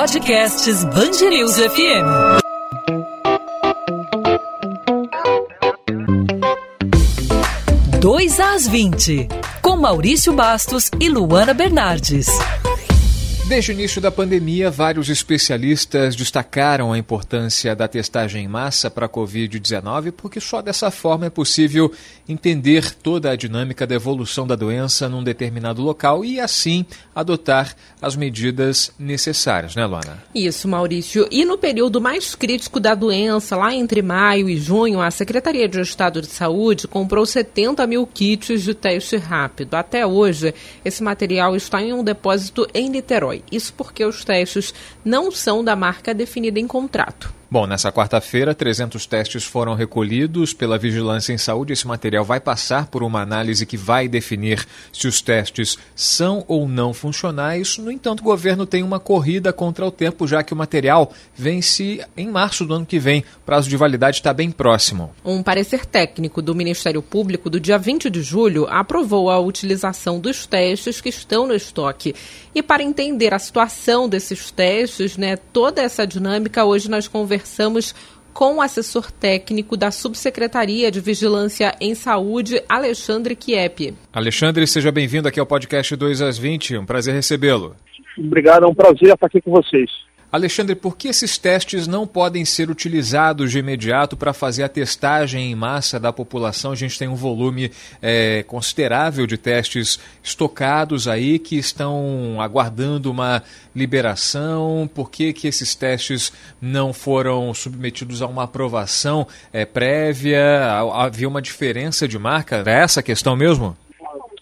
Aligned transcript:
Podcasts 0.00 0.82
Bangerils 0.82 1.56
FM. 1.58 2.06
Dois 8.00 8.40
às 8.40 8.66
20, 8.66 9.28
com 9.60 9.76
Maurício 9.76 10.32
Bastos 10.32 10.90
e 10.98 11.10
Luana 11.10 11.52
Bernardes. 11.52 12.28
Desde 13.50 13.72
o 13.72 13.74
início 13.74 14.00
da 14.00 14.12
pandemia, 14.12 14.70
vários 14.70 15.08
especialistas 15.08 16.14
destacaram 16.14 16.92
a 16.92 16.98
importância 16.98 17.74
da 17.74 17.88
testagem 17.88 18.44
em 18.44 18.48
massa 18.48 18.88
para 18.88 19.06
a 19.06 19.08
Covid-19, 19.08 20.12
porque 20.12 20.38
só 20.38 20.62
dessa 20.62 20.88
forma 20.88 21.26
é 21.26 21.30
possível 21.30 21.90
entender 22.28 22.94
toda 22.94 23.28
a 23.28 23.34
dinâmica 23.34 23.84
da 23.88 23.96
evolução 23.96 24.46
da 24.46 24.54
doença 24.54 25.08
num 25.08 25.24
determinado 25.24 25.82
local 25.82 26.24
e, 26.24 26.38
assim, 26.38 26.86
adotar 27.12 27.74
as 28.00 28.14
medidas 28.14 28.92
necessárias, 28.96 29.74
né, 29.74 29.84
Luana? 29.84 30.22
Isso, 30.32 30.68
Maurício. 30.68 31.26
E 31.28 31.44
no 31.44 31.58
período 31.58 32.00
mais 32.00 32.36
crítico 32.36 32.78
da 32.78 32.94
doença, 32.94 33.56
lá 33.56 33.74
entre 33.74 34.00
maio 34.00 34.48
e 34.48 34.56
junho, 34.58 35.00
a 35.00 35.10
Secretaria 35.10 35.68
de 35.68 35.80
Estado 35.80 36.20
de 36.20 36.28
Saúde 36.28 36.86
comprou 36.86 37.26
70 37.26 37.84
mil 37.88 38.06
kits 38.06 38.62
de 38.62 38.74
teste 38.74 39.16
rápido. 39.16 39.74
Até 39.74 40.06
hoje, 40.06 40.54
esse 40.84 41.02
material 41.02 41.56
está 41.56 41.82
em 41.82 41.92
um 41.92 42.04
depósito 42.04 42.64
em 42.72 42.88
Niterói. 42.88 43.39
Isso 43.50 43.72
porque 43.74 44.04
os 44.04 44.24
testes 44.24 44.74
não 45.04 45.30
são 45.30 45.62
da 45.62 45.76
marca 45.76 46.14
definida 46.14 46.58
em 46.58 46.66
contrato. 46.66 47.39
Bom, 47.52 47.66
nessa 47.66 47.90
quarta-feira, 47.90 48.54
300 48.54 49.06
testes 49.06 49.42
foram 49.42 49.74
recolhidos 49.74 50.52
pela 50.54 50.78
Vigilância 50.78 51.32
em 51.32 51.38
Saúde. 51.38 51.72
Esse 51.72 51.84
material 51.84 52.24
vai 52.24 52.38
passar 52.38 52.86
por 52.86 53.02
uma 53.02 53.20
análise 53.20 53.66
que 53.66 53.76
vai 53.76 54.06
definir 54.06 54.64
se 54.92 55.08
os 55.08 55.20
testes 55.20 55.76
são 55.96 56.44
ou 56.46 56.68
não 56.68 56.94
funcionais. 56.94 57.76
No 57.76 57.90
entanto, 57.90 58.20
o 58.20 58.22
governo 58.22 58.66
tem 58.66 58.84
uma 58.84 59.00
corrida 59.00 59.52
contra 59.52 59.84
o 59.84 59.90
tempo, 59.90 60.28
já 60.28 60.44
que 60.44 60.52
o 60.52 60.56
material 60.56 61.12
vence 61.34 62.06
em 62.16 62.30
março 62.30 62.64
do 62.64 62.72
ano 62.72 62.86
que 62.86 63.00
vem. 63.00 63.24
O 63.38 63.44
prazo 63.44 63.68
de 63.68 63.76
validade 63.76 64.18
está 64.18 64.32
bem 64.32 64.52
próximo. 64.52 65.10
Um 65.24 65.42
parecer 65.42 65.84
técnico 65.84 66.40
do 66.40 66.54
Ministério 66.54 67.02
Público 67.02 67.50
do 67.50 67.58
dia 67.58 67.78
20 67.78 68.08
de 68.10 68.22
julho 68.22 68.68
aprovou 68.70 69.28
a 69.28 69.40
utilização 69.40 70.20
dos 70.20 70.46
testes 70.46 71.00
que 71.00 71.08
estão 71.08 71.48
no 71.48 71.54
estoque. 71.56 72.14
E 72.54 72.62
para 72.62 72.84
entender 72.84 73.34
a 73.34 73.40
situação 73.40 74.08
desses 74.08 74.52
testes, 74.52 75.16
né, 75.16 75.36
toda 75.52 75.82
essa 75.82 76.06
dinâmica, 76.06 76.64
hoje 76.64 76.88
nós 76.88 77.08
conversamos 77.08 77.39
conversamos 77.40 77.94
com 78.32 78.56
o 78.56 78.60
assessor 78.60 79.10
técnico 79.10 79.76
da 79.76 79.90
Subsecretaria 79.90 80.90
de 80.90 81.00
Vigilância 81.00 81.74
em 81.80 81.94
Saúde, 81.94 82.62
Alexandre 82.68 83.34
Kiep. 83.34 83.94
Alexandre, 84.12 84.66
seja 84.66 84.92
bem-vindo 84.92 85.26
aqui 85.26 85.40
ao 85.40 85.46
podcast 85.46 85.96
2 85.96 86.22
às 86.22 86.38
20. 86.38 86.76
Um 86.76 86.86
prazer 86.86 87.14
recebê-lo. 87.14 87.74
Obrigado, 88.16 88.64
é 88.64 88.68
um 88.68 88.74
prazer 88.74 89.12
estar 89.14 89.26
aqui 89.26 89.40
com 89.40 89.50
vocês. 89.50 89.90
Alexandre, 90.32 90.76
por 90.76 90.96
que 90.96 91.08
esses 91.08 91.36
testes 91.36 91.88
não 91.88 92.06
podem 92.06 92.44
ser 92.44 92.70
utilizados 92.70 93.50
de 93.50 93.58
imediato 93.58 94.16
para 94.16 94.32
fazer 94.32 94.62
a 94.62 94.68
testagem 94.68 95.50
em 95.50 95.54
massa 95.56 95.98
da 95.98 96.12
população? 96.12 96.70
A 96.70 96.76
gente 96.76 96.96
tem 96.96 97.08
um 97.08 97.16
volume 97.16 97.72
é, 98.00 98.44
considerável 98.44 99.26
de 99.26 99.36
testes 99.36 99.98
estocados 100.22 101.08
aí 101.08 101.38
que 101.40 101.56
estão 101.56 102.40
aguardando 102.40 103.10
uma 103.10 103.42
liberação. 103.74 104.88
Por 104.94 105.10
que, 105.10 105.32
que 105.32 105.48
esses 105.48 105.74
testes 105.74 106.32
não 106.62 106.92
foram 106.92 107.52
submetidos 107.52 108.22
a 108.22 108.28
uma 108.28 108.44
aprovação 108.44 109.26
é, 109.52 109.64
prévia? 109.64 110.40
Havia 110.94 111.26
uma 111.26 111.42
diferença 111.42 112.06
de 112.06 112.18
marca? 112.20 112.62
É 112.64 112.82
essa 112.82 113.00
a 113.00 113.02
questão 113.02 113.34
mesmo? 113.34 113.76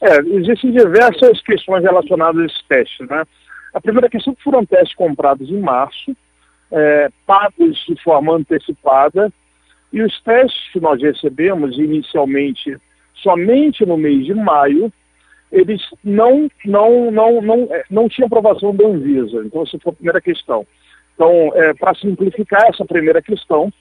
É, 0.02 0.18
existem 0.20 0.70
diversas 0.70 1.40
questões 1.42 1.82
relacionadas 1.82 2.42
a 2.42 2.44
esses 2.44 2.62
testes, 2.68 3.08
né? 3.08 3.24
A 3.72 3.80
primeira 3.80 4.08
questão 4.08 4.34
é 4.38 4.42
foram 4.42 4.64
testes 4.64 4.94
comprados 4.94 5.48
em 5.50 5.58
março, 5.58 6.16
é, 6.70 7.08
pagos 7.26 7.84
de 7.86 8.02
forma 8.02 8.34
antecipada, 8.34 9.32
e 9.92 10.02
os 10.02 10.20
testes 10.22 10.72
que 10.72 10.80
nós 10.80 11.00
recebemos 11.00 11.78
inicialmente 11.78 12.76
somente 13.14 13.84
no 13.84 13.96
mês 13.96 14.26
de 14.26 14.34
maio, 14.34 14.92
eles 15.50 15.82
não, 16.04 16.48
não, 16.64 17.10
não, 17.10 17.40
não, 17.40 17.68
é, 17.70 17.84
não 17.90 18.08
tinham 18.08 18.26
aprovação 18.26 18.74
da 18.74 18.86
Anvisa. 18.86 19.42
Então, 19.44 19.62
essa 19.62 19.78
foi 19.78 19.92
a 19.92 19.96
primeira 19.96 20.20
questão. 20.20 20.66
Então, 21.14 21.52
é, 21.54 21.74
para 21.74 21.94
simplificar 21.94 22.66
essa 22.68 22.84
primeira 22.84 23.20
questão, 23.20 23.72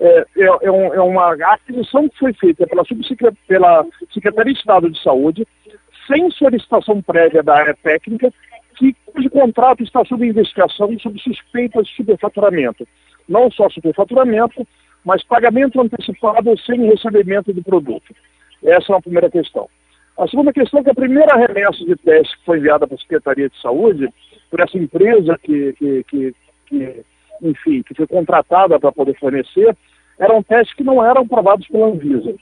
é, 0.00 0.26
é, 0.36 0.44
é, 0.62 0.70
um, 0.70 0.94
é, 0.94 1.00
uma 1.00 1.32
aquisição 1.32 2.08
que 2.08 2.18
foi 2.18 2.32
feita 2.34 2.66
pela, 2.66 2.82
pela 3.46 3.86
Secretaria 4.12 4.52
de 4.52 4.58
Estado 4.58 4.90
de 4.90 5.00
Saúde, 5.02 5.46
sem 6.06 6.30
solicitação 6.32 7.00
prévia 7.00 7.42
da 7.42 7.54
área 7.54 7.76
técnica, 7.82 8.32
que 8.90 8.96
cujo 9.06 9.30
contrato 9.30 9.84
está 9.84 10.04
sob 10.04 10.26
investigação 10.26 10.98
sob 10.98 11.20
suspeita 11.20 11.82
de 11.82 11.94
superfaturamento. 11.94 12.86
Não 13.28 13.50
só 13.50 13.70
superfaturamento, 13.70 14.66
mas 15.04 15.22
pagamento 15.22 15.80
antecipado 15.80 16.58
sem 16.66 16.84
recebimento 16.86 17.52
do 17.52 17.62
produto. 17.62 18.14
Essa 18.64 18.92
é 18.92 18.96
a 18.96 19.00
primeira 19.00 19.30
questão. 19.30 19.68
A 20.18 20.26
segunda 20.26 20.52
questão 20.52 20.80
é 20.80 20.84
que 20.84 20.90
a 20.90 20.94
primeira 20.94 21.36
remessa 21.36 21.84
de 21.84 21.96
teste 21.96 22.36
que 22.38 22.44
foi 22.44 22.58
enviada 22.58 22.86
para 22.86 22.96
a 22.96 22.98
Secretaria 22.98 23.48
de 23.48 23.60
Saúde, 23.60 24.08
por 24.50 24.60
essa 24.60 24.76
empresa 24.76 25.38
que, 25.42 25.72
que, 25.74 26.04
que, 26.04 26.34
que 26.66 27.04
enfim, 27.40 27.82
que 27.82 27.94
foi 27.94 28.06
contratada 28.06 28.78
para 28.78 28.92
poder 28.92 29.18
fornecer, 29.18 29.76
eram 30.18 30.42
testes 30.42 30.74
que 30.74 30.84
não 30.84 31.04
eram 31.04 31.22
aprovados 31.22 31.66
pela 31.68 31.86
Anvisa. 31.86 32.34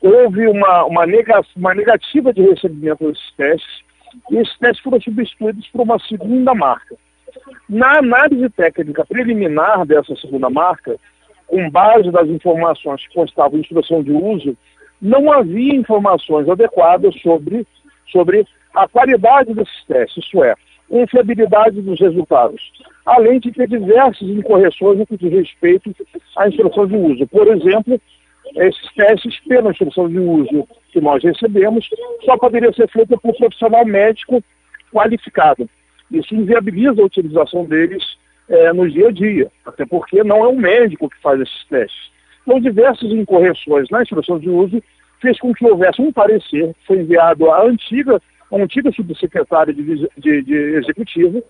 Houve 0.00 0.46
uma, 0.46 0.84
uma, 0.84 1.06
nega, 1.06 1.40
uma 1.56 1.74
negativa 1.74 2.32
de 2.32 2.42
recebimento 2.42 3.04
desses 3.06 3.32
testes, 3.36 3.82
e 4.30 4.36
esses 4.36 4.56
testes 4.58 4.82
foram 4.82 5.00
substituídos 5.00 5.66
por 5.68 5.82
uma 5.82 5.98
segunda 6.00 6.54
marca. 6.54 6.96
Na 7.68 7.98
análise 7.98 8.48
técnica 8.50 9.04
preliminar 9.06 9.86
dessa 9.86 10.14
segunda 10.16 10.50
marca, 10.50 10.96
com 11.46 11.70
base 11.70 12.10
das 12.10 12.28
informações 12.28 13.06
que 13.06 13.14
constavam 13.14 13.58
em 13.58 13.62
instrução 13.62 14.02
de 14.02 14.12
uso, 14.12 14.56
não 15.00 15.32
havia 15.32 15.74
informações 15.74 16.48
adequadas 16.48 17.14
sobre, 17.20 17.66
sobre 18.10 18.46
a 18.74 18.86
qualidade 18.86 19.54
desses 19.54 19.84
testes, 19.86 20.24
isso 20.24 20.44
é, 20.44 20.54
confiabilidade 20.88 21.80
dos 21.80 22.00
resultados, 22.00 22.60
além 23.06 23.38
de 23.38 23.52
ter 23.52 23.68
diversas 23.68 24.28
incorreções 24.28 24.98
no 24.98 25.06
que 25.06 25.16
diz 25.16 25.32
respeito 25.32 25.94
à 26.36 26.48
instrução 26.48 26.86
de 26.86 26.96
uso. 26.96 27.26
Por 27.28 27.46
exemplo, 27.48 28.00
esses 28.56 28.94
testes, 28.94 29.38
pela 29.46 29.70
instrução 29.70 30.08
de 30.08 30.18
uso 30.18 30.68
que 30.92 31.00
nós 31.00 31.22
recebemos, 31.22 31.88
só 32.24 32.36
poderia 32.36 32.72
ser 32.72 32.88
feita 32.88 33.16
por 33.16 33.30
um 33.30 33.34
profissional 33.34 33.84
médico 33.84 34.42
qualificado. 34.92 35.68
Isso 36.10 36.34
inviabiliza 36.34 37.00
a 37.00 37.06
utilização 37.06 37.64
deles 37.64 38.02
é, 38.48 38.72
no 38.72 38.88
dia 38.90 39.08
a 39.08 39.12
dia, 39.12 39.50
até 39.64 39.86
porque 39.86 40.24
não 40.24 40.44
é 40.44 40.48
um 40.48 40.56
médico 40.56 41.08
que 41.08 41.20
faz 41.20 41.40
esses 41.40 41.64
testes. 41.66 42.10
Então, 42.42 42.60
diversas 42.60 43.10
incorreções 43.12 43.88
na 43.90 44.02
instrução 44.02 44.38
de 44.38 44.48
uso 44.48 44.82
fez 45.20 45.38
com 45.38 45.52
que 45.52 45.64
houvesse 45.64 46.02
um 46.02 46.12
parecer 46.12 46.74
que 46.74 46.86
foi 46.86 46.98
enviado 46.98 47.50
à 47.50 47.62
antiga, 47.64 48.20
à 48.50 48.56
antiga 48.56 48.90
subsecretária 48.90 49.72
de, 49.72 50.08
de, 50.18 50.42
de 50.42 50.54
executivo, 50.54 51.44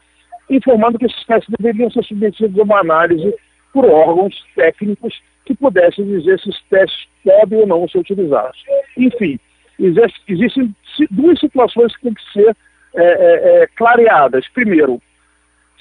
informando 0.50 0.98
que 0.98 1.06
esses 1.06 1.24
testes 1.24 1.54
deveriam 1.58 1.90
ser 1.90 2.04
submetidos 2.04 2.58
a 2.58 2.62
uma 2.62 2.80
análise 2.80 3.34
por 3.72 3.86
órgãos 3.86 4.34
técnicos 4.54 5.22
que 5.44 5.54
pudessem 5.54 6.04
dizer 6.04 6.38
se 6.40 6.48
os 6.48 6.62
testes 6.64 7.08
podem 7.24 7.60
ou 7.60 7.66
não 7.66 7.88
ser 7.88 7.98
utilizados. 7.98 8.62
Enfim, 8.96 9.38
existem 9.78 10.74
duas 11.10 11.40
situações 11.40 11.94
que 11.96 12.02
têm 12.02 12.14
que 12.14 12.32
ser 12.32 12.56
é, 12.94 13.02
é, 13.04 13.62
é, 13.62 13.66
clareadas. 13.76 14.46
Primeiro, 14.48 15.00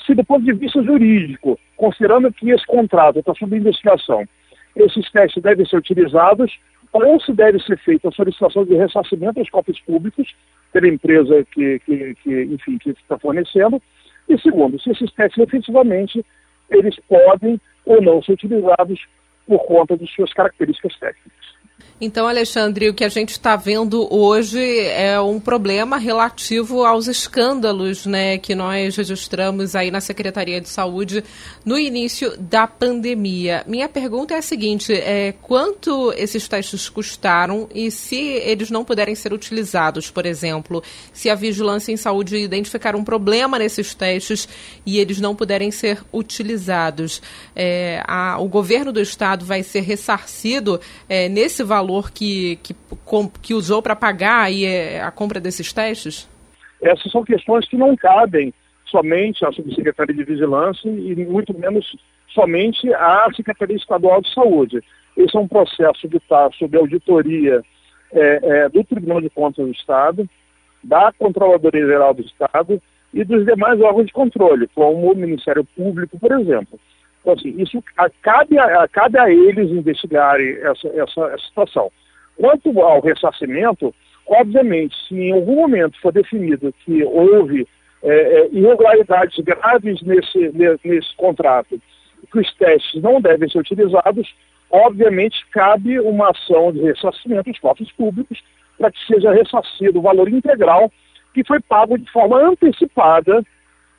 se 0.05 0.13
do 0.13 0.23
ponto 0.23 0.45
de 0.45 0.53
vista 0.53 0.81
jurídico, 0.81 1.59
considerando 1.75 2.31
que 2.31 2.49
esse 2.49 2.65
contrato 2.65 3.19
está 3.19 3.33
sob 3.35 3.55
investigação, 3.55 4.25
esses 4.75 5.11
testes 5.11 5.41
devem 5.41 5.65
ser 5.65 5.77
utilizados, 5.77 6.57
ou 6.91 7.19
se 7.19 7.33
deve 7.33 7.59
ser 7.59 7.77
feita 7.79 8.09
a 8.09 8.11
solicitação 8.11 8.65
de 8.65 8.75
ressarcimento 8.75 9.39
aos 9.39 9.49
cofres 9.49 9.79
públicos 9.81 10.33
pela 10.71 10.87
empresa 10.87 11.45
que, 11.51 11.79
que, 11.79 12.15
que 12.23 12.43
enfim, 12.43 12.77
que 12.77 12.91
está 12.91 13.17
fornecendo, 13.19 13.81
e 14.27 14.39
segundo, 14.39 14.79
se 14.79 14.91
esses 14.91 15.11
testes 15.13 15.43
efetivamente 15.43 16.23
eles 16.69 16.95
podem 17.07 17.59
ou 17.85 18.01
não 18.01 18.21
ser 18.21 18.33
utilizados 18.33 18.99
por 19.49 19.65
conta 19.65 19.97
de 19.97 20.05
suas 20.05 20.31
características 20.31 20.93
técnicas. 20.99 21.38
Então, 22.01 22.29
Alexandre, 22.29 22.87
o 22.87 22.93
que 22.93 23.03
a 23.03 23.09
gente 23.09 23.31
está 23.31 23.57
vendo 23.57 24.07
hoje 24.09 24.79
é 24.79 25.19
um 25.19 25.37
problema 25.37 25.97
relativo 25.97 26.85
aos 26.85 27.09
escândalos 27.09 28.05
né, 28.05 28.37
que 28.37 28.55
nós 28.55 28.95
registramos 28.95 29.75
aí 29.75 29.91
na 29.91 29.99
Secretaria 29.99 30.61
de 30.61 30.69
Saúde 30.69 31.21
no 31.65 31.77
início 31.77 32.37
da 32.37 32.65
pandemia. 32.65 33.65
Minha 33.67 33.89
pergunta 33.89 34.33
é 34.33 34.37
a 34.37 34.41
seguinte: 34.41 34.93
é, 34.93 35.33
quanto 35.41 36.13
esses 36.13 36.47
testes 36.47 36.87
custaram 36.87 37.67
e 37.75 37.91
se 37.91 38.15
eles 38.15 38.71
não 38.71 38.85
puderem 38.85 39.13
ser 39.13 39.33
utilizados, 39.33 40.09
por 40.09 40.25
exemplo, 40.25 40.81
se 41.11 41.29
a 41.29 41.35
vigilância 41.35 41.91
em 41.91 41.97
saúde 41.97 42.37
identificar 42.37 42.95
um 42.95 43.03
problema 43.03 43.59
nesses 43.59 43.93
testes 43.93 44.47
e 44.85 44.99
eles 44.99 45.19
não 45.19 45.35
puderem 45.35 45.69
ser 45.69 46.01
utilizados, 46.13 47.21
é, 47.53 48.01
a, 48.07 48.39
o 48.39 48.47
governo 48.47 48.93
do 48.93 49.01
estado 49.01 49.43
vai 49.43 49.63
ser 49.63 49.81
ressarcido 49.81 50.79
é, 51.09 51.27
nesse 51.27 51.61
valor 51.69 52.11
que, 52.11 52.57
que, 52.57 52.75
que 53.41 53.53
usou 53.53 53.81
para 53.81 53.95
pagar 53.95 54.41
aí 54.41 54.65
é, 54.65 55.01
a 55.01 55.11
compra 55.11 55.39
desses 55.39 55.71
testes? 55.71 56.27
Essas 56.81 57.11
são 57.11 57.23
questões 57.23 57.67
que 57.67 57.77
não 57.77 57.95
cabem 57.95 58.53
somente 58.85 59.45
a 59.45 59.51
Subsecretaria 59.51 60.15
de 60.15 60.23
Vigilância 60.23 60.89
e 60.89 61.15
muito 61.15 61.57
menos 61.57 61.95
somente 62.33 62.91
a 62.93 63.27
Secretaria 63.35 63.77
Estadual 63.77 64.21
de 64.21 64.33
Saúde. 64.33 64.83
Esse 65.15 65.35
é 65.35 65.39
um 65.39 65.47
processo 65.47 66.07
que 66.09 66.17
está 66.17 66.49
sob 66.57 66.77
auditoria 66.77 67.61
é, 68.11 68.39
é, 68.41 68.69
do 68.69 68.83
Tribunal 68.83 69.21
de 69.21 69.29
Contas 69.29 69.65
do 69.65 69.71
Estado, 69.71 70.29
da 70.83 71.11
Controladoria 71.17 71.85
Geral 71.85 72.13
do 72.13 72.21
Estado 72.21 72.81
e 73.13 73.23
dos 73.23 73.45
demais 73.45 73.79
órgãos 73.81 74.07
de 74.07 74.13
controle, 74.13 74.67
como 74.73 75.11
o 75.11 75.15
Ministério 75.15 75.65
Público, 75.75 76.19
por 76.19 76.31
exemplo. 76.31 76.79
Então, 77.29 77.33
assim, 77.33 77.61
isso 77.61 77.83
cabe, 78.21 78.57
a, 78.57 78.87
cabe 78.87 79.19
a 79.19 79.29
eles 79.29 79.69
investigarem 79.69 80.57
essa, 80.61 80.87
essa, 80.87 81.21
essa 81.27 81.45
situação. 81.47 81.91
Quanto 82.35 82.81
ao 82.81 83.01
ressarcimento, 83.01 83.93
obviamente, 84.25 84.95
se 85.07 85.15
em 85.15 85.33
algum 85.33 85.55
momento 85.57 85.99
for 86.01 86.11
definido 86.11 86.73
que 86.85 87.03
houve 87.03 87.67
é, 88.01 88.09
é, 88.09 88.49
irregularidades 88.51 89.37
graves 89.43 90.01
nesse, 90.01 90.51
nesse 90.83 91.15
contrato, 91.17 91.79
que 92.31 92.39
os 92.39 92.53
testes 92.55 93.01
não 93.01 93.21
devem 93.21 93.49
ser 93.49 93.59
utilizados, 93.59 94.33
obviamente 94.71 95.45
cabe 95.51 95.99
uma 95.99 96.29
ação 96.29 96.71
de 96.71 96.81
ressarcimento 96.81 97.49
dos 97.51 97.59
cofres 97.59 97.91
públicos 97.91 98.41
para 98.77 98.91
que 98.91 99.05
seja 99.05 99.31
ressarcido 99.31 99.99
o 99.99 100.01
valor 100.01 100.29
integral 100.29 100.91
que 101.33 101.43
foi 101.43 101.59
pago 101.59 101.97
de 101.97 102.09
forma 102.11 102.37
antecipada 102.37 103.43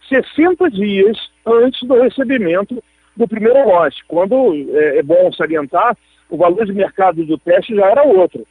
60 0.08 0.70
dias 0.70 1.16
antes 1.46 1.86
do 1.86 2.00
recebimento 2.00 2.82
do 3.16 3.28
primeiro 3.28 3.66
lote. 3.66 4.02
Quando, 4.06 4.52
é, 4.76 4.98
é 4.98 5.02
bom 5.02 5.32
salientar, 5.32 5.96
o 6.28 6.36
valor 6.36 6.64
de 6.64 6.72
mercado 6.72 7.24
do 7.24 7.38
teste 7.38 7.74
já 7.74 7.86
era 7.86 8.02
outro. 8.02 8.46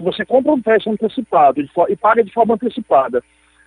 Você 0.00 0.24
compra 0.24 0.52
um 0.52 0.60
teste 0.60 0.88
antecipado 0.88 1.60
e 1.88 1.96
paga 1.96 2.22
de 2.22 2.32
forma 2.32 2.54
antecipada 2.54 3.22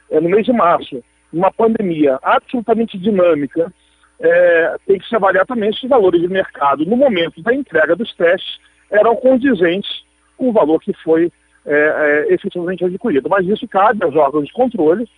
é, 0.10 0.20
no 0.20 0.30
mês 0.30 0.46
de 0.46 0.54
março, 0.54 1.04
uma 1.34 1.52
pandemia 1.52 2.20
absolutamente 2.22 2.98
dinâmica, 2.98 3.72
é, 4.20 4.76
tem 4.88 4.98
que 4.98 5.08
se 5.08 5.16
avaliar 5.16 5.46
também 5.46 5.74
se 5.74 5.84
os 5.84 5.90
valores 5.90 6.22
de 6.22 6.28
mercado 6.28 6.86
no 6.86 6.96
momento 6.96 7.42
da 7.42 7.54
entrega 7.54 7.96
dos 7.96 8.14
testes 8.16 8.60
eram 8.90 9.16
condizentes 9.16 10.06
com 10.38 10.50
o 10.50 10.54
valor 10.54 10.80
que 10.80 10.94
foi 11.04 11.32
é, 11.66 11.74
é, 12.30 12.34
efetivamente 12.34 12.86
adquirido. 12.86 13.30
Mas 13.30 13.46
isso 13.48 13.68
cabe 13.68 14.04
aos 14.04 14.16
órgãos 14.16 14.46
de 14.46 14.54
controle, 14.54 15.10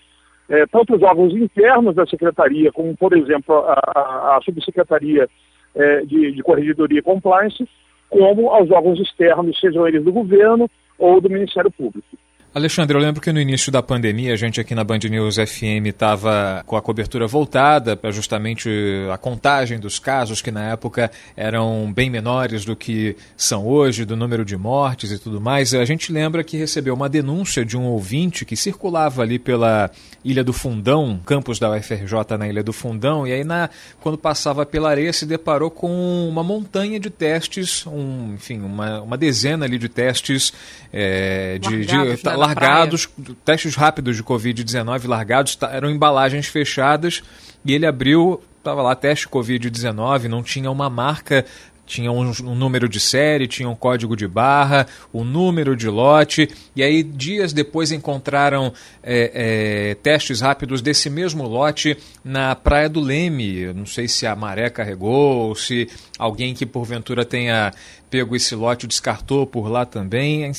é, 0.49 0.65
tanto 0.67 0.95
os 0.95 1.01
órgãos 1.01 1.33
internos 1.33 1.95
da 1.95 2.05
Secretaria, 2.05 2.71
como, 2.71 2.95
por 2.95 3.15
exemplo, 3.15 3.55
a, 3.55 4.37
a, 4.37 4.39
Subsecretaria 4.43 5.27
é, 5.75 6.01
de, 6.05 6.31
de 6.31 6.43
Corregedoria 6.43 6.99
e 6.99 7.03
Compliance, 7.03 7.67
como 8.09 8.49
aos 8.49 8.71
órgãos 8.71 8.99
externos, 8.99 9.59
sejam 9.59 9.87
eles 9.87 10.03
do 10.03 10.11
governo 10.11 10.69
ou 10.97 11.19
do 11.19 11.29
Ministério 11.29 11.69
Público. 11.69 12.07
Alexandre, 12.57 12.97
eu 12.97 12.99
lembro 12.99 13.21
que 13.21 13.31
no 13.31 13.39
início 13.39 13.71
da 13.71 13.83
pandemia 13.83 14.33
a 14.33 14.35
gente 14.35 14.59
aqui 14.59 14.73
na 14.73 14.83
Band 14.83 14.97
News 14.97 15.35
FM 15.35 15.85
estava 15.89 16.63
com 16.65 16.75
a 16.75 16.81
cobertura 16.81 17.27
voltada 17.27 17.95
para 17.95 18.09
justamente 18.09 18.67
a 19.13 19.17
contagem 19.17 19.79
dos 19.79 19.99
casos 19.99 20.41
que 20.41 20.49
na 20.49 20.71
época 20.71 21.11
eram 21.35 21.93
bem 21.93 22.09
menores 22.09 22.65
do 22.65 22.75
que 22.75 23.15
são 23.37 23.67
hoje, 23.67 24.05
do 24.05 24.17
número 24.17 24.43
de 24.43 24.57
mortes 24.57 25.11
e 25.11 25.19
tudo 25.19 25.39
mais. 25.39 25.71
A 25.75 25.85
gente 25.85 26.11
lembra 26.11 26.43
que 26.43 26.57
recebeu 26.57 26.95
uma 26.95 27.07
denúncia 27.07 27.63
de 27.63 27.77
um 27.77 27.83
ouvinte 27.83 28.43
que 28.43 28.55
circulava 28.55 29.21
ali 29.21 29.37
pela 29.37 29.91
Ilha 30.25 30.43
do 30.43 30.51
Fundão, 30.51 31.21
campus 31.27 31.59
da 31.59 31.69
UFRJ 31.69 32.39
na 32.39 32.47
Ilha 32.47 32.63
do 32.63 32.73
Fundão, 32.73 33.27
e 33.27 33.33
aí 33.33 33.43
na, 33.43 33.69
quando 34.01 34.17
passava 34.17 34.65
pela 34.65 34.89
areia 34.89 35.13
se 35.13 35.27
deparou 35.27 35.69
com 35.69 36.27
uma 36.27 36.43
montanha 36.43 36.99
de 36.99 37.11
testes, 37.11 37.85
um, 37.85 38.33
enfim, 38.33 38.61
uma, 38.61 39.01
uma 39.01 39.15
dezena 39.15 39.65
ali 39.65 39.77
de 39.77 39.87
testes 39.87 40.51
é, 40.91 41.59
de, 41.59 41.85
de, 41.85 42.15
de 42.15 42.17
largados, 42.47 43.09
testes 43.45 43.75
rápidos 43.75 44.15
de 44.15 44.23
Covid-19 44.23 45.07
largados, 45.07 45.55
tá, 45.55 45.69
eram 45.71 45.89
embalagens 45.89 46.47
fechadas 46.47 47.23
e 47.65 47.73
ele 47.73 47.85
abriu, 47.85 48.41
estava 48.57 48.81
lá 48.81 48.95
teste 48.95 49.27
Covid-19, 49.27 50.23
não 50.23 50.43
tinha 50.43 50.71
uma 50.71 50.89
marca 50.89 51.45
tinha 51.87 52.11
um, 52.11 52.31
um, 52.43 52.53
número 52.53 52.87
de 52.87 52.99
série, 52.99 53.47
tinha 53.47 53.67
um 53.67 53.75
código 53.75 54.15
de 54.15 54.27
barra, 54.27 54.85
o 55.11 55.21
um 55.21 55.23
número 55.23 55.75
de 55.75 55.87
lote, 55.87 56.49
e 56.75 56.83
aí 56.83 57.01
dias 57.01 57.53
depois 57.53 57.91
encontraram 57.91 58.73
é, 59.01 59.31
é, 59.33 59.95
testes 59.95 60.41
rápidos 60.41 60.81
desse 60.81 61.09
mesmo 61.09 61.47
lote 61.47 61.97
na 62.23 62.53
Praia 62.53 62.89
do 62.89 62.99
Leme. 62.99 63.73
Não 63.73 63.85
sei 63.85 64.07
se 64.07 64.27
a 64.27 64.35
maré 64.35 64.69
carregou, 64.69 65.47
ou 65.47 65.55
se 65.55 65.89
alguém 66.19 66.53
que 66.53 66.65
porventura 66.65 67.23
tenha 67.23 67.71
pego 68.09 68.35
esse 68.35 68.55
lote 68.55 68.85
descartou 68.85 69.45
por 69.47 69.69
lá 69.69 69.85
também. 69.85 70.51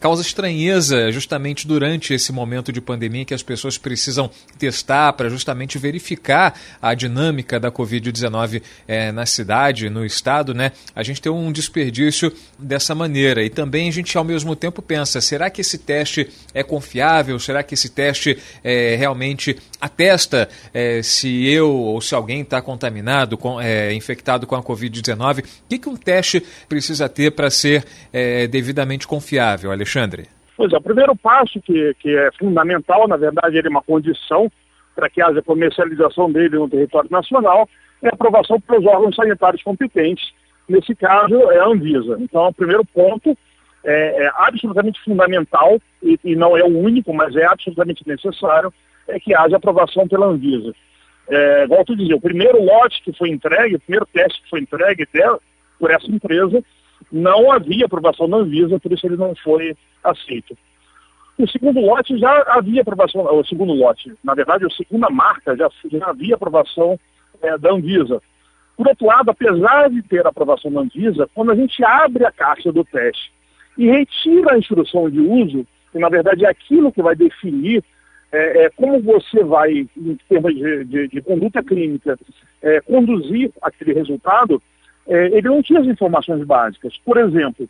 Causa 0.00 0.22
estranheza 0.22 1.12
justamente 1.12 1.68
durante 1.68 2.14
esse 2.14 2.32
momento 2.32 2.72
de 2.72 2.80
pandemia 2.80 3.22
que 3.22 3.34
as 3.34 3.42
pessoas 3.42 3.76
precisam 3.76 4.30
testar 4.58 5.12
para 5.12 5.28
justamente 5.28 5.76
verificar 5.76 6.58
a 6.80 6.94
dinâmica 6.94 7.60
da 7.60 7.70
Covid-19 7.70 8.62
é, 8.88 9.12
na 9.12 9.26
cidade, 9.26 9.90
no 9.90 10.02
estado, 10.02 10.54
né? 10.54 10.72
A 10.96 11.02
gente 11.02 11.20
tem 11.20 11.30
um 11.30 11.52
desperdício 11.52 12.32
dessa 12.58 12.94
maneira. 12.94 13.44
E 13.44 13.50
também 13.50 13.90
a 13.90 13.92
gente 13.92 14.16
ao 14.16 14.24
mesmo 14.24 14.56
tempo 14.56 14.80
pensa, 14.80 15.20
será 15.20 15.50
que 15.50 15.60
esse 15.60 15.76
teste 15.76 16.30
é 16.54 16.62
confiável? 16.62 17.38
Será 17.38 17.62
que 17.62 17.74
esse 17.74 17.90
teste 17.90 18.38
é, 18.64 18.96
realmente 18.96 19.58
atesta 19.78 20.48
é, 20.72 21.02
se 21.02 21.46
eu 21.46 21.70
ou 21.70 22.00
se 22.00 22.14
alguém 22.14 22.40
está 22.40 22.62
contaminado, 22.62 23.36
com, 23.36 23.60
é, 23.60 23.92
infectado 23.92 24.46
com 24.46 24.54
a 24.54 24.62
Covid-19? 24.62 25.40
O 25.40 25.44
que, 25.68 25.78
que 25.78 25.90
um 25.90 25.96
teste 25.96 26.42
precisa 26.66 27.06
ter 27.06 27.32
para 27.32 27.50
ser 27.50 27.84
devidamente 28.50 29.06
confiável, 29.06 29.70
Alexandre? 29.70 29.89
Pois 30.56 30.72
é, 30.72 30.76
o 30.76 30.82
primeiro 30.82 31.16
passo, 31.16 31.60
que, 31.60 31.94
que 31.94 32.16
é 32.16 32.30
fundamental, 32.38 33.08
na 33.08 33.16
verdade, 33.16 33.56
ele 33.56 33.68
é 33.68 33.70
uma 33.70 33.82
condição 33.82 34.50
para 34.94 35.08
que 35.08 35.22
haja 35.22 35.42
comercialização 35.42 36.30
dele 36.30 36.56
no 36.56 36.68
território 36.68 37.08
nacional, 37.10 37.68
é 38.02 38.08
aprovação 38.08 38.60
pelos 38.60 38.84
órgãos 38.84 39.16
sanitários 39.16 39.62
competentes. 39.62 40.32
Nesse 40.68 40.94
caso, 40.94 41.34
é 41.50 41.58
a 41.58 41.66
Anvisa. 41.66 42.16
Então, 42.20 42.46
o 42.46 42.54
primeiro 42.54 42.84
ponto 42.84 43.36
é, 43.82 44.24
é 44.24 44.30
absolutamente 44.36 45.02
fundamental, 45.02 45.80
e, 46.02 46.18
e, 46.22 46.36
não 46.36 46.56
é 46.56 46.62
o 46.62 46.78
único, 46.78 47.12
mas 47.14 47.34
é 47.34 47.46
absolutamente 47.46 48.06
necessário, 48.06 48.72
é 49.08 49.18
que 49.18 49.34
haja 49.34 49.56
aprovação 49.56 50.06
pela 50.06 50.26
Anvisa. 50.26 50.74
É, 51.28 51.66
volto 51.66 51.92
a 51.92 51.96
dizer, 51.96 52.14
o 52.14 52.20
primeiro 52.20 52.62
lote 52.62 53.02
que 53.02 53.16
foi 53.16 53.30
entregue, 53.30 53.76
o 53.76 53.80
primeiro 53.80 54.06
teste 54.12 54.42
que 54.42 54.50
foi 54.50 54.60
entregue 54.60 55.06
dela, 55.12 55.38
por 55.78 55.90
essa 55.90 56.06
empresa, 56.06 56.62
não 57.10 57.50
havia 57.50 57.86
aprovação 57.86 58.28
da 58.28 58.38
Anvisa, 58.38 58.78
por 58.78 58.92
isso 58.92 59.06
ele 59.06 59.16
não 59.16 59.34
foi 59.36 59.76
aceito. 60.02 60.56
O 61.38 61.48
segundo 61.48 61.80
lote 61.80 62.18
já 62.18 62.42
havia 62.48 62.82
aprovação, 62.82 63.22
o 63.22 63.44
segundo 63.44 63.72
lote, 63.72 64.12
na 64.22 64.34
verdade, 64.34 64.66
a 64.66 64.70
segunda 64.70 65.08
marca 65.08 65.56
já, 65.56 65.70
já 65.90 66.06
havia 66.06 66.34
aprovação 66.34 66.98
é, 67.40 67.56
da 67.56 67.72
Anvisa. 67.72 68.20
Por 68.76 68.88
outro 68.88 69.06
lado, 69.06 69.30
apesar 69.30 69.90
de 69.90 70.02
ter 70.02 70.26
aprovação 70.26 70.70
da 70.70 70.80
Anvisa, 70.80 71.28
quando 71.34 71.52
a 71.52 71.54
gente 71.54 71.82
abre 71.84 72.24
a 72.24 72.32
caixa 72.32 72.72
do 72.72 72.84
teste 72.84 73.32
e 73.76 73.86
retira 73.86 74.52
a 74.52 74.58
instrução 74.58 75.08
de 75.08 75.20
uso, 75.20 75.66
que 75.92 75.98
na 75.98 76.08
verdade 76.08 76.44
é 76.44 76.48
aquilo 76.48 76.92
que 76.92 77.02
vai 77.02 77.14
definir 77.14 77.82
é, 78.32 78.64
é, 78.64 78.70
como 78.70 79.00
você 79.02 79.42
vai, 79.42 79.88
em 79.96 80.18
termos 80.28 80.54
de, 80.54 80.84
de, 80.84 81.08
de 81.08 81.22
conduta 81.22 81.62
clínica, 81.62 82.18
é, 82.62 82.80
conduzir 82.80 83.50
aquele 83.60 83.92
resultado, 83.92 84.62
é, 85.10 85.26
ele 85.26 85.48
não 85.48 85.60
tinha 85.60 85.80
as 85.80 85.86
informações 85.88 86.44
básicas. 86.44 86.96
Por 87.04 87.16
exemplo, 87.16 87.68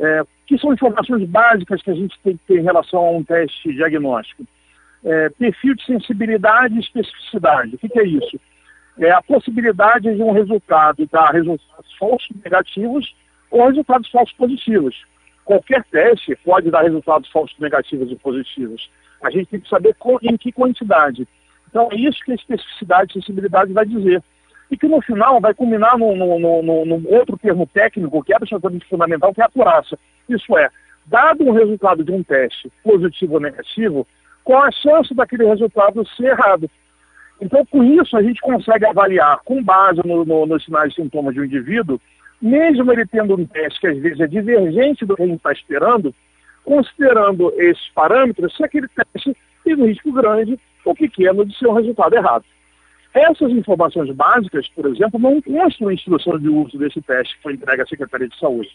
é, 0.00 0.24
que 0.46 0.58
são 0.58 0.74
informações 0.74 1.24
básicas 1.28 1.80
que 1.80 1.90
a 1.92 1.94
gente 1.94 2.18
tem 2.24 2.36
que 2.36 2.44
ter 2.44 2.58
em 2.58 2.64
relação 2.64 3.00
a 3.00 3.10
um 3.12 3.22
teste 3.22 3.72
diagnóstico? 3.72 4.44
É, 5.04 5.28
perfil 5.30 5.76
de 5.76 5.86
sensibilidade 5.86 6.74
e 6.74 6.80
especificidade. 6.80 7.76
O 7.76 7.78
que, 7.78 7.88
que, 7.88 8.00
é 8.00 8.04
isso? 8.04 8.40
É 8.98 9.12
a 9.12 9.22
possibilidade 9.22 10.12
de 10.12 10.22
um 10.22 10.32
resultado 10.32 11.08
dar 11.10 11.30
resultados 11.30 11.92
falsos 11.96 12.28
negativos 12.44 13.14
ou 13.48 13.68
resultados 13.68 14.10
falsos 14.10 14.34
positivos. 14.34 15.04
Qualquer 15.44 15.84
teste 15.84 16.36
pode 16.44 16.68
dar 16.68 16.82
resultados 16.82 17.30
falsos 17.30 17.56
negativos 17.60 18.10
e 18.10 18.16
positivos. 18.16 18.90
A 19.22 19.30
gente 19.30 19.46
tem 19.46 19.60
que 19.60 19.68
saber 19.68 19.94
em 20.22 20.36
que 20.36 20.50
quantidade. 20.50 21.28
Então, 21.68 21.88
é 21.92 21.96
isso 21.96 22.24
que 22.24 22.32
a 22.32 22.34
especificidade 22.34 23.10
e 23.10 23.14
sensibilidade 23.14 23.72
vai 23.72 23.86
dizer 23.86 24.22
e 24.72 24.76
que 24.78 24.88
no 24.88 25.02
final 25.02 25.38
vai 25.38 25.52
culminar 25.52 25.98
num, 25.98 27.04
outro 27.14 27.36
termo 27.36 27.66
técnico 27.66 28.24
que 28.24 28.32
é 28.32 28.36
absolutamente 28.36 28.88
fundamental, 28.88 29.32
que 29.34 29.42
é 29.42 29.44
a 29.44 29.46
acurácia. 29.46 29.98
Isso 30.26 30.56
é, 30.56 30.70
dado 31.04 31.44
um 31.44 31.52
resultado 31.52 32.02
de 32.02 32.10
um 32.10 32.22
teste 32.22 32.72
positivo 32.82 33.34
ou 33.34 33.40
negativo, 33.40 34.06
qual 34.42 34.64
a 34.64 34.70
chance 34.70 35.14
daquele 35.14 35.44
resultado 35.44 36.08
ser 36.16 36.28
errado? 36.28 36.70
Então, 37.38 37.66
com 37.66 37.84
isso, 37.84 38.16
a 38.16 38.22
gente 38.22 38.40
consegue 38.40 38.86
avaliar, 38.86 39.40
com 39.44 39.62
base 39.62 40.00
no, 40.06 40.24
no, 40.24 40.46
nos 40.46 40.64
sinais 40.64 40.90
e 40.92 40.96
sintomas 40.96 41.34
de 41.34 41.40
um 41.40 41.44
indivíduo, 41.44 42.00
mesmo 42.40 42.90
ele 42.90 43.04
tendo 43.04 43.38
um 43.38 43.44
teste 43.44 43.78
que 43.78 43.88
às 43.88 43.98
vezes 43.98 44.20
é 44.20 44.26
divergente 44.26 45.04
do 45.04 45.14
que 45.14 45.22
a 45.22 45.26
gente 45.26 45.36
está 45.36 45.52
esperando, 45.52 46.14
considerando 46.64 47.52
esses 47.58 47.88
parâmetros, 47.94 48.56
se 48.56 48.64
aquele 48.64 48.88
teste 48.88 49.36
tem 49.64 49.74
um 49.74 49.84
risco 49.84 50.10
grande 50.12 50.58
ou 50.82 50.94
pequeno 50.94 51.44
de 51.44 51.56
ser 51.58 51.66
um 51.66 51.74
resultado 51.74 52.14
errado. 52.14 52.44
Essas 53.14 53.50
informações 53.52 54.10
básicas, 54.14 54.68
por 54.68 54.86
exemplo, 54.86 55.20
não 55.20 55.40
constam 55.42 55.88
na 55.88 55.94
instrução 55.94 56.38
de 56.38 56.48
uso 56.48 56.78
desse 56.78 57.00
teste 57.02 57.36
que 57.36 57.42
foi 57.42 57.54
entregue 57.54 57.82
à 57.82 57.86
Secretaria 57.86 58.28
de 58.28 58.38
Saúde. 58.38 58.70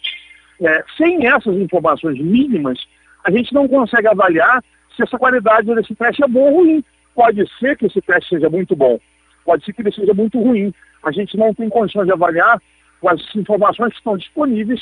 É, 0.62 0.84
sem 0.96 1.26
essas 1.26 1.56
informações 1.56 2.20
mínimas, 2.20 2.80
a 3.24 3.32
gente 3.32 3.54
não 3.54 3.68
consegue 3.68 4.08
avaliar 4.08 4.64
se 4.96 5.04
essa 5.04 5.18
qualidade 5.18 5.74
desse 5.74 5.96
teste 5.96 6.24
é 6.24 6.28
boa 6.28 6.50
ou 6.50 6.58
ruim. 6.58 6.84
pode 7.16 7.44
ser 7.60 7.76
que 7.78 7.88
esse 7.88 8.00
teste 8.02 8.36
seja 8.36 8.50
muito 8.50 8.76
bom, 8.76 9.00
pode 9.44 9.66
ser 9.66 9.74
que 9.74 9.82
ele 9.82 9.92
seja 9.92 10.14
muito 10.14 10.40
ruim. 10.40 10.72
A 11.04 11.12
gente 11.12 11.36
não 11.36 11.54
tem 11.54 11.68
condições 11.70 12.06
de 12.06 12.14
avaliar 12.14 12.62
com 13.02 13.10
as 13.10 13.36
informações 13.36 13.92
que 13.92 13.98
estão 13.98 14.18
disponíveis 14.18 14.82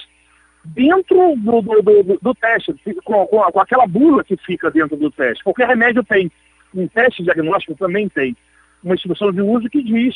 dentro 0.66 1.36
do, 1.38 1.62
do, 1.62 1.82
do, 1.82 2.20
do 2.22 2.36
teste, 2.36 2.74
com, 3.04 3.26
com, 3.28 3.60
aquela 3.60 3.88
bula 3.88 4.24
que 4.24 4.36
fica 4.38 4.70
dentro 4.70 4.98
do 4.98 5.12
teste. 5.12 5.44
Qualquer 5.44 5.68
remédio 5.68 6.04
tem. 6.04 6.30
Um 6.74 6.88
teste 6.90 7.24
diagnóstico 7.24 7.74
também 7.76 8.10
tem 8.10 8.36
uma 8.86 8.96
instrução 8.96 9.32
de 9.32 9.42
uso 9.42 9.70
que 9.70 9.84
diz 9.84 10.16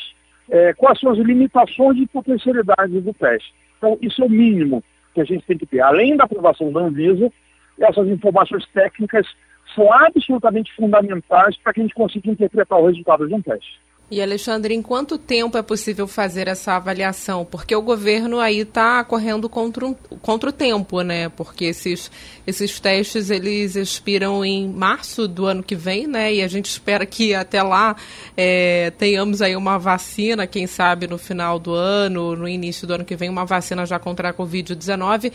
é, 0.50 0.74
quais 0.74 1.00
são 1.00 1.12
as 1.12 1.18
limitações 1.18 1.98
de 1.98 2.08
potencialidade 2.08 3.02
do 3.02 3.14
teste. 3.14 3.54
Então, 3.78 3.98
isso 4.02 4.22
é 4.22 4.26
o 4.26 4.30
mínimo 4.30 4.84
que 5.14 5.22
a 5.22 5.26
gente 5.26 5.46
tem 5.46 5.58
que 5.58 5.66
ter. 5.66 5.82
Além 5.82 6.16
da 6.16 6.26
aprovação 6.26 6.72
da 6.72 6.82
Anvisa, 6.82 7.32
essas 7.80 8.08
informações 8.08 8.66
técnicas 8.74 9.28
são 9.74 9.92
absolutamente 9.92 10.74
fundamentais 10.76 11.58
para 11.58 11.74
que 11.74 11.80
a 11.80 11.84
gente 11.84 11.96
consiga 11.96 12.30
interpretar 12.30 12.80
o 12.80 12.88
resultado 12.88 13.28
de 13.28 13.34
um 13.34 13.42
teste. 13.42 13.80
E 14.12 14.24
Alexandre, 14.24 14.74
em 14.74 14.82
quanto 14.82 15.20
tempo 15.20 15.56
é 15.56 15.62
possível 15.62 16.08
fazer 16.08 16.48
essa 16.48 16.74
avaliação? 16.74 17.46
Porque 17.46 17.76
o 17.76 17.82
governo 17.82 18.40
aí 18.40 18.62
está 18.62 19.04
correndo 19.04 19.48
contra, 19.48 19.86
um, 19.86 19.94
contra 19.94 20.50
o 20.50 20.54
tempo, 20.54 21.02
né? 21.02 21.30
Porque 21.30 21.66
esses, 21.66 22.10
esses 22.48 22.80
testes 22.80 23.30
eles 23.30 23.76
expiram 23.76 24.44
em 24.44 24.68
março 24.68 25.28
do 25.28 25.46
ano 25.46 25.62
que 25.62 25.76
vem, 25.76 26.08
né? 26.08 26.34
E 26.34 26.42
a 26.42 26.48
gente 26.48 26.66
espera 26.66 27.06
que 27.06 27.36
até 27.36 27.62
lá 27.62 27.96
é, 28.36 28.92
tenhamos 28.98 29.44
aí 29.44 29.56
uma 29.56 29.78
vacina, 29.78 30.48
quem 30.48 30.66
sabe 30.66 31.06
no 31.06 31.20
final 31.20 31.60
do 31.60 31.72
ano, 31.76 32.36
no 32.36 32.48
início 32.48 32.88
do 32.88 32.96
ano 32.96 33.06
que 33.06 33.16
vem, 33.16 33.30
uma 33.30 33.46
vacina 33.46 33.86
já 33.86 34.00
contra 34.00 34.30
a 34.30 34.34
Covid-19. 34.34 35.32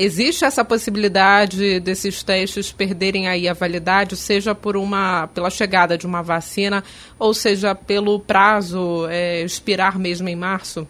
Existe 0.00 0.44
essa 0.44 0.64
possibilidade 0.64 1.80
desses 1.80 2.22
testes 2.22 2.70
perderem 2.70 3.26
aí 3.26 3.48
a 3.48 3.52
validade, 3.52 4.14
seja 4.14 4.54
por 4.54 4.76
uma 4.76 5.26
pela 5.26 5.50
chegada 5.50 5.98
de 5.98 6.06
uma 6.06 6.22
vacina, 6.22 6.84
ou 7.18 7.34
seja 7.34 7.74
pelo 7.74 8.20
prazo 8.20 9.08
é, 9.08 9.42
expirar 9.42 9.98
mesmo 9.98 10.28
em 10.28 10.36
março? 10.36 10.86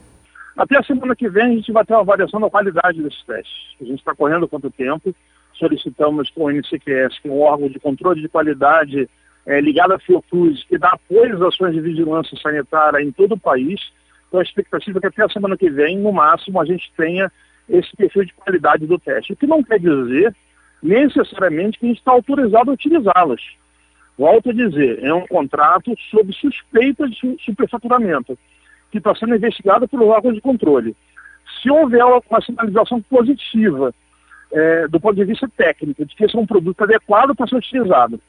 Até 0.55 0.77
a 0.77 0.83
semana 0.83 1.17
que 1.17 1.27
vem 1.27 1.43
a 1.43 1.55
gente 1.55 1.73
vai 1.73 1.87
ter 1.87 1.95
uma 1.95 2.03
avaliação 2.03 2.39
da 2.39 2.51
qualidade 2.51 3.03
desses 3.03 3.25
testes. 3.25 3.77
A 3.81 3.85
gente 3.85 4.01
está 4.01 4.15
correndo 4.15 4.47
quanto 4.47 4.71
tempo, 4.71 5.15
solicitamos 5.55 6.29
com 6.29 6.45
o 6.45 6.51
NCQS, 6.51 7.19
que 7.23 7.29
é 7.29 7.33
um 7.33 7.41
órgão 7.41 7.71
de 7.71 7.81
controle 7.81 8.21
de 8.21 8.29
qualidade 8.29 9.09
é, 9.47 9.59
ligado 9.59 9.93
à 9.93 9.99
Fiocruz, 9.99 10.63
que 10.65 10.77
dá 10.77 10.91
apoio 10.91 11.35
às 11.35 11.41
ações 11.41 11.73
de 11.73 11.81
vigilância 11.81 12.37
sanitária 12.43 13.03
em 13.03 13.11
todo 13.11 13.37
o 13.37 13.41
país. 13.41 13.81
Então 14.29 14.39
a 14.41 14.43
expectativa 14.43 14.99
é 14.99 15.01
que 15.01 15.07
até 15.07 15.25
a 15.25 15.31
semana 15.31 15.57
que 15.57 15.71
vem, 15.71 15.97
no 15.97 16.13
máximo, 16.13 16.61
a 16.61 16.67
gente 16.67 16.93
tenha 16.95 17.33
esse 17.69 17.95
perfil 17.97 18.25
de 18.25 18.35
qualidade 18.35 18.87
do 18.87 18.99
teste. 18.99 19.33
O 19.33 19.37
que 19.37 19.47
não 19.47 19.63
quer 19.63 19.79
dizer 19.79 20.35
necessariamente 20.83 21.79
que 21.79 21.87
a 21.87 21.89
gente 21.89 21.99
está 21.99 22.13
autorizado 22.13 22.71
a 22.71 22.75
utilizá-las. 22.75 23.41
Volto 24.17 24.51
a 24.51 24.53
dizer, 24.53 25.03
é 25.05 25.15
um 25.15 25.27
contrato 25.27 25.95
sob 26.11 26.33
suspeita 26.33 27.09
de 27.09 27.37
superfaturamento, 27.45 28.37
que 28.91 28.99
está 28.99 29.15
sendo 29.15 29.35
investigado 29.35 29.87
pelo 29.87 30.09
órgão 30.09 30.33
de 30.33 30.41
controle. 30.41 30.97
Se 31.63 31.71
houver 31.71 32.05
uma 32.05 32.41
sinalização 32.43 33.01
positiva 33.03 33.95
é, 34.53 34.89
do 34.89 34.99
ponto 34.99 35.17
de 35.17 35.25
vista 35.25 35.49
técnico, 35.57 36.05
de 36.05 36.15
que 36.15 36.25
esse 36.25 36.37
é 36.37 36.39
um 36.39 36.47
produto 36.47 36.83
adequado 36.83 37.35
para 37.35 37.47
ser 37.47 37.57
utilizado, 37.57 38.21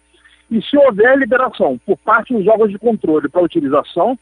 e 0.52 0.62
se 0.62 0.78
houver 0.78 1.18
liberação 1.18 1.78
por 1.86 1.98
parte 1.98 2.34
dos 2.34 2.48
órgãos 2.48 2.72
de 2.72 2.80
controle 2.80 3.30
para 3.30 3.42
utilização, 3.42 4.18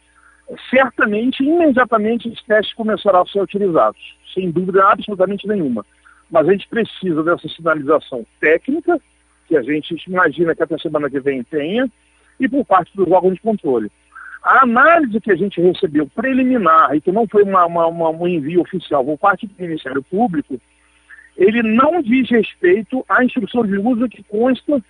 certamente, 0.70 1.44
imediatamente, 1.44 2.30
os 2.30 2.42
testes 2.44 2.74
começarão 2.74 3.22
a 3.22 3.26
ser 3.26 3.42
utilizados, 3.42 4.18
sem 4.38 4.52
dúvida 4.52 4.88
absolutamente 4.88 5.48
nenhuma. 5.48 5.84
Mas 6.30 6.48
a 6.48 6.52
gente 6.52 6.68
precisa 6.68 7.24
dessa 7.24 7.48
sinalização 7.50 8.26
técnica, 8.40 9.00
que 9.48 9.58
a 9.58 9.64
gente 9.64 9.96
imagina 10.08 10.54
que 10.54 10.62
até 10.62 10.76
a 10.76 10.80
semana 10.80 11.10
que 11.10 11.20
vem 11.20 11.44
tenha, 11.44 11.90
e 12.40 12.48
por 12.48 12.64
parte 12.66 12.96
dos 12.96 13.10
órgãos 13.10 13.34
de 13.34 13.42
controle. 13.42 13.92
A 14.44 14.64
análise 14.64 15.20
que 15.20 15.32
a 15.32 15.36
gente 15.36 15.60
recebeu 15.60 16.08
preliminar, 16.08 16.96
e 16.96 17.02
que 17.02 17.12
não 17.12 17.28
foi 17.28 17.44
uma, 17.44 17.66
uma, 17.66 17.88
uma, 17.88 18.10
um 18.10 18.28
envio 18.28 18.62
oficial 18.62 19.04
por 19.04 19.18
parte 19.18 19.48
do 19.48 19.54
Ministério 19.58 20.04
Público, 20.04 20.60
ele 21.36 21.64
não 21.64 22.02
diz 22.02 22.30
respeito 22.30 23.04
à 23.10 23.24
instrução 23.24 23.66
de 23.66 23.78
uso 23.78 24.10
que 24.10 24.24
consta 24.24 24.82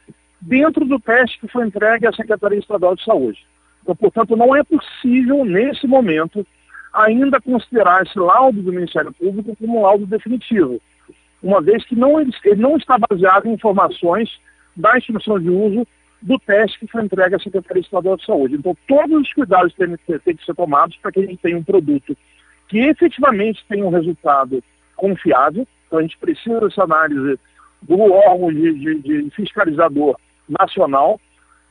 dentro 0.42 0.86
do 0.86 1.00
teste 1.00 1.40
que 1.40 1.48
foi 1.48 1.66
entregue 1.66 2.08
à 2.08 2.14
Secretaria 2.14 2.60
Estadual 2.60 2.96
de 2.96 3.04
Saúde. 3.04 3.46
Então, 3.82 3.96
portanto, 3.96 4.36
não 4.36 4.56
é 4.56 4.64
possível, 4.64 5.46
nesse 5.46 5.88
momento, 5.88 6.46
ainda 6.94 7.40
considerar 7.42 8.04
esse 8.04 8.18
laudo 8.18 8.62
do 8.62 8.74
Ministério 8.74 9.14
Público 9.14 9.56
como 9.56 9.80
um 9.80 9.82
laudo 9.84 10.06
definitivo, 10.06 10.82
uma 11.42 11.62
vez 11.62 11.86
que 11.86 11.96
não, 11.96 12.20
ele 12.20 12.32
não 12.56 12.78
está 12.78 12.98
baseado 12.98 13.48
em 13.48 13.54
informações 13.54 14.30
da 14.76 14.98
instrução 14.98 15.40
de 15.40 15.50
uso 15.50 15.88
do 16.22 16.40
teste 16.40 16.80
que 16.80 16.88
foi 16.88 17.04
entregue 17.04 17.36
à 17.36 17.40
Secretaria 17.40 17.82
Estadual 17.82 18.18
de 18.18 18.26
Saúde. 18.26 18.56
Então, 18.56 18.76
todos 18.88 19.22
os 19.22 19.34
cuidados 19.34 19.74
têm, 19.76 19.96
têm 19.98 20.36
que 20.36 20.46
ser 20.46 20.56
tomados 20.56 20.98
para 20.98 21.12
que 21.12 21.20
a 21.20 21.24
gente 21.24 21.38
tenha 21.38 21.58
um 21.58 21.64
produto 21.64 22.18
que 22.68 22.80
efetivamente 22.80 23.64
tenha 23.70 23.86
um 23.86 23.92
resultado 23.92 24.64
confiável. 24.96 25.68
Então, 25.86 26.00
a 26.00 26.02
gente 26.02 26.18
precisa 26.18 26.60
dessa 26.60 26.84
análise 26.84 27.40
do 27.84 28.00
órgão 28.00 28.52
de, 28.52 28.74
de, 28.74 28.96
de 29.00 29.30
fiscalizador 29.32 30.18
nacional 30.50 31.20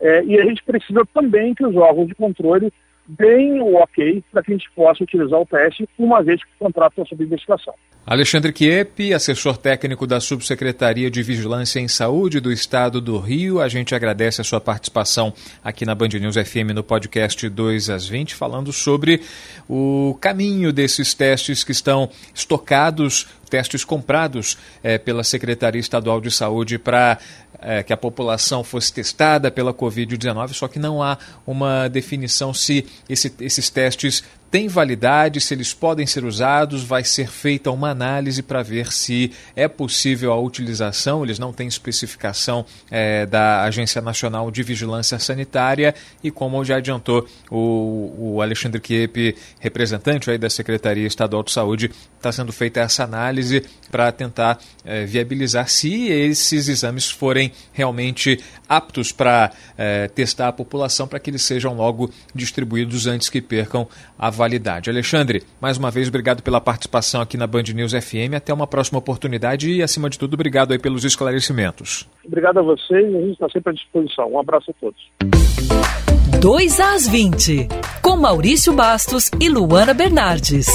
é, 0.01 0.25
e 0.25 0.39
a 0.39 0.45
gente 0.45 0.63
precisa 0.63 1.05
também 1.13 1.55
que 1.55 1.65
os 1.65 1.75
órgãos 1.75 2.09
de 2.09 2.15
controle 2.15 2.73
deem 3.09 3.61
o 3.61 3.77
ok 3.77 4.23
para 4.33 4.43
que 4.43 4.53
a 4.53 4.57
gente 4.57 4.71
possa 4.75 5.05
utilizar 5.05 5.41
o 5.41 5.47
teste, 5.47 5.89
uma 5.99 6.23
vez 6.23 6.43
que 6.43 6.51
o 6.61 6.65
contrato 6.65 6.93
está 6.93 7.07
sob 7.07 7.25
investigação. 7.25 7.75
Alexandre 8.07 8.55
Chiep, 8.57 9.13
assessor 9.13 9.57
técnico 9.57 10.07
da 10.07 10.21
Subsecretaria 10.21 11.11
de 11.11 11.25
Vigilância 11.25 11.81
em 11.81 11.89
Saúde 11.89 12.39
do 12.39 12.53
Estado 12.53 13.01
do 13.01 13.19
Rio, 13.19 13.61
a 13.61 13.69
gente 13.69 13.97
agradece 13.97 14.41
a 14.41 14.45
sua 14.45 14.61
participação 14.61 15.35
aqui 15.65 15.85
na 15.85 15.93
Band 15.93 16.11
News 16.11 16.37
FM 16.37 16.71
no 16.73 16.85
podcast 16.85 17.49
2 17.49 17.91
às 17.91 18.07
20, 18.07 18.33
falando 18.37 18.73
sobre 18.73 19.23
o 19.69 20.17
caminho 20.21 20.73
desses 20.73 21.15
testes 21.15 21.65
que 21.65 21.73
estão 21.73 22.09
estocados, 22.33 23.27
testes 23.51 23.85
comprados 23.85 24.57
é, 24.85 24.99
pela 24.99 25.25
Secretaria 25.25 25.81
Estadual 25.81 26.21
de 26.21 26.31
Saúde 26.31 26.79
para 26.79 27.19
é, 27.61 27.83
que 27.83 27.93
a 27.93 27.97
população 27.97 28.63
fosse 28.63 28.93
testada 28.93 29.51
pela 29.51 29.73
Covid-19, 29.73 30.53
só 30.53 30.69
que 30.69 30.79
não 30.79 31.03
há 31.03 31.19
uma 31.47 31.89
definição 31.89 32.53
se 32.53 32.87
esse, 33.09 33.33
esses 33.41 33.71
testes 33.71 34.23
têm 34.51 34.69
validade, 34.69 35.41
se 35.41 35.55
eles 35.55 35.75
podem 35.75 36.07
ser 36.07 36.25
usados, 36.25 36.83
vai 36.83 37.05
ser 37.05 37.29
feita 37.29 37.71
uma 37.71 37.91
análise 37.91 38.43
para 38.43 38.63
ver 38.63 38.93
se 38.93 39.33
é 39.55 39.69
possível 39.69 40.33
a 40.33 40.41
utilização. 40.41 41.25
Eles 41.25 41.39
não 41.39 41.53
têm 41.53 41.67
especificação 41.67 42.65
é, 42.91 43.27
da 43.27 43.63
Agência 43.63 44.01
Nacional 44.01 44.51
de 44.51 44.63
Vigilância 44.63 45.19
Sanitária 45.19 45.95
e, 46.23 46.31
como 46.31 46.65
já 46.65 46.77
adiantou 46.77 47.27
o, 47.51 48.35
o 48.37 48.43
Alexandre 48.43 48.81
Kiepe, 48.81 49.37
representante 49.59 50.31
aí 50.31 50.39
da 50.39 50.49
Secretaria 50.49 51.07
Estadual 51.07 51.43
de 51.43 51.53
Saúde, 51.53 51.91
está 52.17 52.31
sendo 52.31 52.53
feita 52.53 52.81
essa 52.81 53.05
análise 53.05 53.65
para 53.91 54.11
tentar 54.13 54.59
é, 54.85 55.05
viabilizar 55.05 55.69
se 55.69 56.09
esses 56.09 56.69
exames 56.69 57.11
forem 57.11 57.53
realmente 57.73 58.41
aptos 58.69 59.13
para 59.13 59.53
é, 59.77 60.09
testar 60.09 60.49
a 60.49 60.53
população, 60.53 61.07
para 61.07 61.19
que 61.19 61.31
eles 61.31 61.43
sejam 61.43 61.75
logo 61.75 62.11
distribuídos 62.35 63.07
antes 63.07 63.29
que 63.29 63.41
percam 63.41 63.89
a 64.19 64.31
validade. 64.37 64.91
Alexandre, 64.91 65.43
mais 65.61 65.79
uma 65.79 65.91
vez, 65.91 66.09
obrigado 66.09 66.43
pela 66.43 66.61
participação 66.61 67.21
aqui 67.21 67.37
na 67.37 67.47
Band 67.47 67.65
News 67.75 67.93
FM. 67.93 68.35
Até 68.37 68.53
uma 68.53 68.67
próxima 68.67 68.99
oportunidade 68.99 69.71
e, 69.71 69.83
acima 69.83 70.09
de 70.11 70.19
tudo, 70.19 70.35
obrigado 70.35 70.73
aí 70.73 70.79
pelos 70.79 71.05
esclarecimentos. 71.05 72.09
Obrigado 72.25 72.59
a 72.59 72.63
vocês, 72.63 73.07
a 73.07 73.19
gente 73.21 73.33
está 73.33 73.49
sempre 73.49 73.71
à 73.71 73.73
disposição. 73.75 74.33
Um 74.33 74.39
abraço 74.39 74.71
a 74.71 74.75
todos. 74.75 75.01
2 76.41 76.81
às 76.81 77.09
20, 77.09 77.69
com 78.03 78.17
Maurício 78.17 78.73
Bastos 78.73 79.31
e 79.41 79.49
Luana 79.49 79.95
Bernardes. 79.95 80.69